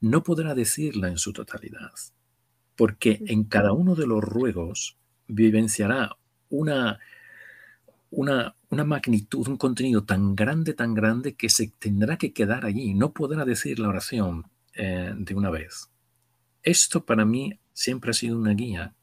[0.00, 1.92] no podrá decirla en su totalidad,
[2.74, 4.96] porque en cada uno de los ruegos
[5.26, 6.16] vivenciará
[6.48, 7.00] una,
[8.16, 12.94] una, una, magnitud, un contenido tan grande, tan grande que se tendrá que quedar allí,
[12.94, 15.90] no podrá decir la oración eh, de una vez.
[16.62, 18.94] Esto para mí siempre ha sido una guía.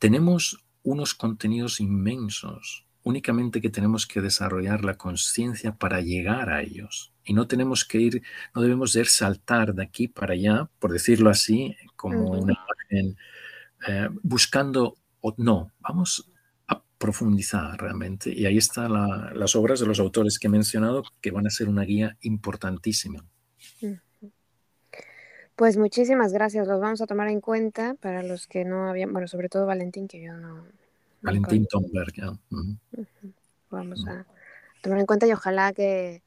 [0.00, 7.12] Tenemos unos contenidos inmensos, únicamente que tenemos que desarrollar la conciencia para llegar a ellos.
[7.24, 8.22] Y no tenemos que ir,
[8.52, 13.16] no debemos de saltar de aquí para allá, por decirlo así, como una imagen,
[13.86, 16.29] eh, buscando, o no, vamos
[17.00, 18.30] profundizar realmente.
[18.30, 21.70] Y ahí están las obras de los autores que he mencionado, que van a ser
[21.70, 23.24] una guía importantísima.
[25.56, 29.28] Pues muchísimas gracias, los vamos a tomar en cuenta para los que no habían, bueno,
[29.28, 30.66] sobre todo Valentín, que yo no.
[31.22, 32.32] Valentín Tomberg, ya.
[33.70, 34.26] Vamos a
[34.82, 36.22] tomar en cuenta y ojalá que,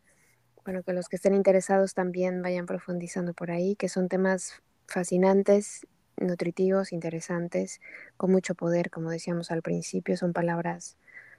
[0.66, 5.86] bueno, que los que estén interesados también vayan profundizando por ahí, que son temas fascinantes,
[6.18, 7.82] nutritivos, interesantes,
[8.18, 10.98] con mucho poder, como decíamos al principio, son palabras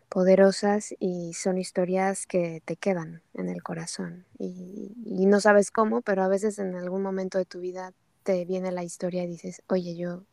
[0.08, 4.92] poderosas y son historias que te quedan en el corazón y,
[5.26, 8.84] no sabes cómo, pero a veces en algún momento de tu vida te viene la
[8.84, 10.24] historia y dices, oye, yo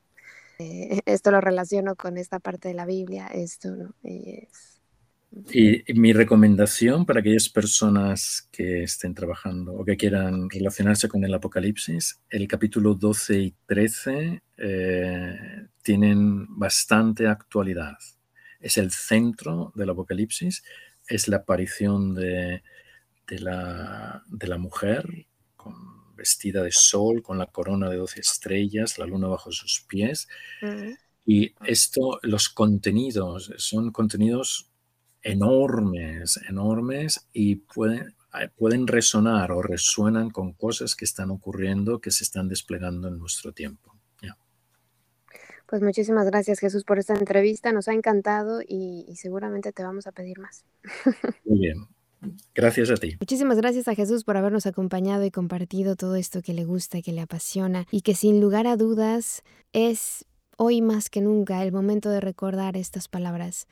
[0.60, 3.96] eh, esto lo relaciono con esta parte de la Biblia, esto, ¿no?
[4.04, 4.71] es,
[5.54, 11.34] Y, mi recomendación para aquellas personas que estén trabajando o que quieran relacionarse con el
[11.34, 17.98] Apocalipsis, el capítulo 12 y 13 eh, tienen bastante actualidad.
[18.60, 20.64] Es el centro del Apocalipsis,
[21.08, 22.62] es la aparición de,
[23.30, 29.06] la, de la mujer con, vestida de sol, con la corona de 12 estrellas, la
[29.06, 30.28] luna bajo sus pies.
[31.26, 34.71] Y esto, los contenidos, son contenidos
[35.24, 42.12] enormes, enormes y pueden, eh, pueden resonar o resuenan con cosas que están ocurriendo, que
[42.12, 43.96] se están desplegando en nuestro tiempo.
[45.68, 50.06] Pues muchísimas gracias Jesús por esta entrevista, nos ha encantado y, y seguramente te vamos
[50.06, 50.66] a pedir más.
[51.46, 51.88] Muy bien,
[52.54, 53.16] Gracias a ti.
[53.20, 57.14] Muchísimas gracias a Jesús por habernos acompañado y compartido todo esto que le gusta, que
[57.14, 59.44] le apasiona y que sin lugar a dudas
[59.74, 60.26] es
[60.58, 63.68] hoy más que nunca el momento de recordar estas palabras.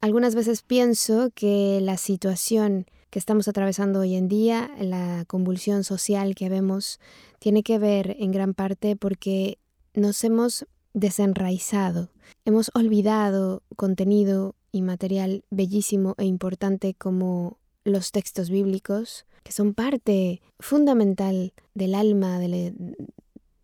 [0.00, 6.34] Algunas veces pienso que la situación que estamos atravesando hoy en día, la convulsión social
[6.34, 7.00] que vemos,
[7.38, 9.58] tiene que ver en gran parte porque
[9.92, 12.10] nos hemos desenraizado,
[12.46, 20.40] hemos olvidado contenido y material bellísimo e importante como los textos bíblicos, que son parte
[20.58, 22.74] fundamental del alma, de,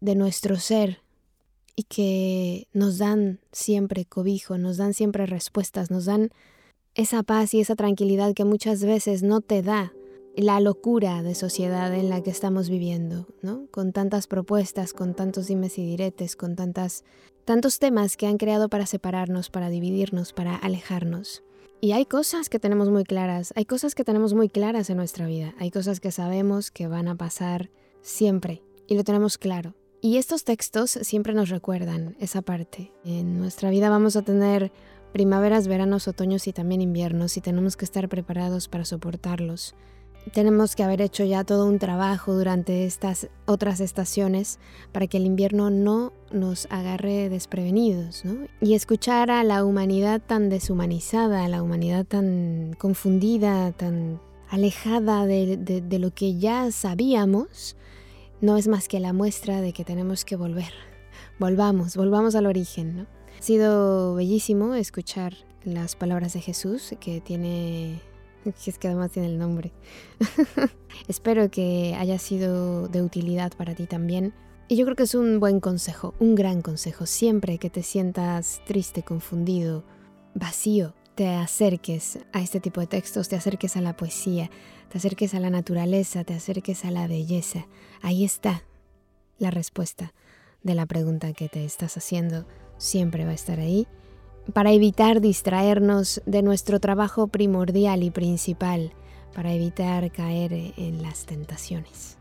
[0.01, 1.01] de nuestro ser,
[1.77, 6.31] y que nos dan siempre cobijo, nos dan siempre respuestas, nos dan
[6.95, 9.93] esa paz y esa tranquilidad que muchas veces no te da
[10.35, 13.67] la locura de sociedad en la que estamos viviendo, ¿no?
[13.71, 17.05] Con tantas propuestas, con tantos dimes y diretes, con tantas
[17.45, 21.45] tantos temas que han creado para separarnos, para dividirnos, para alejarnos.
[21.81, 25.27] Y hay cosas que tenemos muy claras, hay cosas que tenemos muy claras en nuestra
[25.27, 27.71] vida, hay cosas que sabemos que van a pasar
[28.03, 29.75] siempre y lo tenemos claro.
[30.01, 32.93] Y estos textos siempre nos recuerdan esa parte.
[33.05, 34.71] En nuestra vida vamos a tener
[35.13, 39.75] primaveras, veranos, otoños y también inviernos y tenemos que estar preparados para soportarlos.
[40.33, 44.59] Tenemos que haber hecho ya todo un trabajo durante estas otras estaciones
[44.93, 48.49] para que el invierno no nos agarre desprevenidos, ¿no?
[48.61, 54.21] Y escuchar a la humanidad tan deshumanizada, a la humanidad tan confundida, tan
[54.51, 57.76] alejada de, de lo que ya sabíamos,
[58.41, 60.73] no es más que la muestra de que tenemos que volver.
[61.39, 62.97] Volvamos, volvamos al origen.
[62.97, 63.07] ¿no?
[63.39, 65.35] Ha sido bellísimo escuchar
[65.65, 68.01] las palabras de Jesús que tiene...
[68.65, 69.73] Es que además tiene el nombre.
[71.09, 74.35] Espero que haya sido de utilidad para ti también.
[74.69, 77.07] Y yo creo que es un buen consejo, un gran consejo.
[77.07, 79.85] Siempre que te sientas triste, confundido,
[80.35, 84.51] vacío, te acerques a este tipo de textos, te acerques a la poesía,
[84.91, 87.67] te acerques a la naturaleza, te acerques a la belleza.
[88.07, 88.63] Ahí está
[89.41, 90.15] la respuesta
[90.63, 92.47] de la pregunta que te estás haciendo.
[92.79, 93.89] Siempre va a estar ahí
[94.53, 98.93] para evitar distraernos de nuestro trabajo primordial y principal,
[99.35, 102.16] para evitar caer en las tentaciones.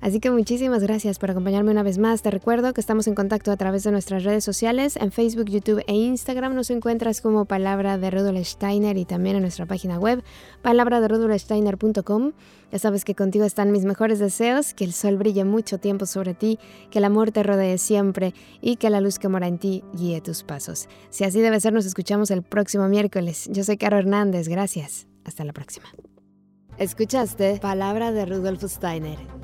[0.00, 2.22] Así que muchísimas gracias por acompañarme una vez más.
[2.22, 4.96] Te recuerdo que estamos en contacto a través de nuestras redes sociales.
[4.96, 9.42] En Facebook, YouTube e Instagram nos encuentras como Palabra de Rudolf Steiner y también en
[9.42, 10.22] nuestra página web,
[10.62, 12.32] palabraderudolfsteiner.com.
[12.72, 16.34] Ya sabes que contigo están mis mejores deseos, que el sol brille mucho tiempo sobre
[16.34, 16.58] ti,
[16.90, 20.20] que el amor te rodee siempre y que la luz que mora en ti guíe
[20.20, 20.88] tus pasos.
[21.10, 23.48] Si así debe ser, nos escuchamos el próximo miércoles.
[23.52, 24.48] Yo soy Caro Hernández.
[24.48, 25.06] Gracias.
[25.24, 25.86] Hasta la próxima.
[26.78, 29.43] Escuchaste Palabra de Rudolf Steiner.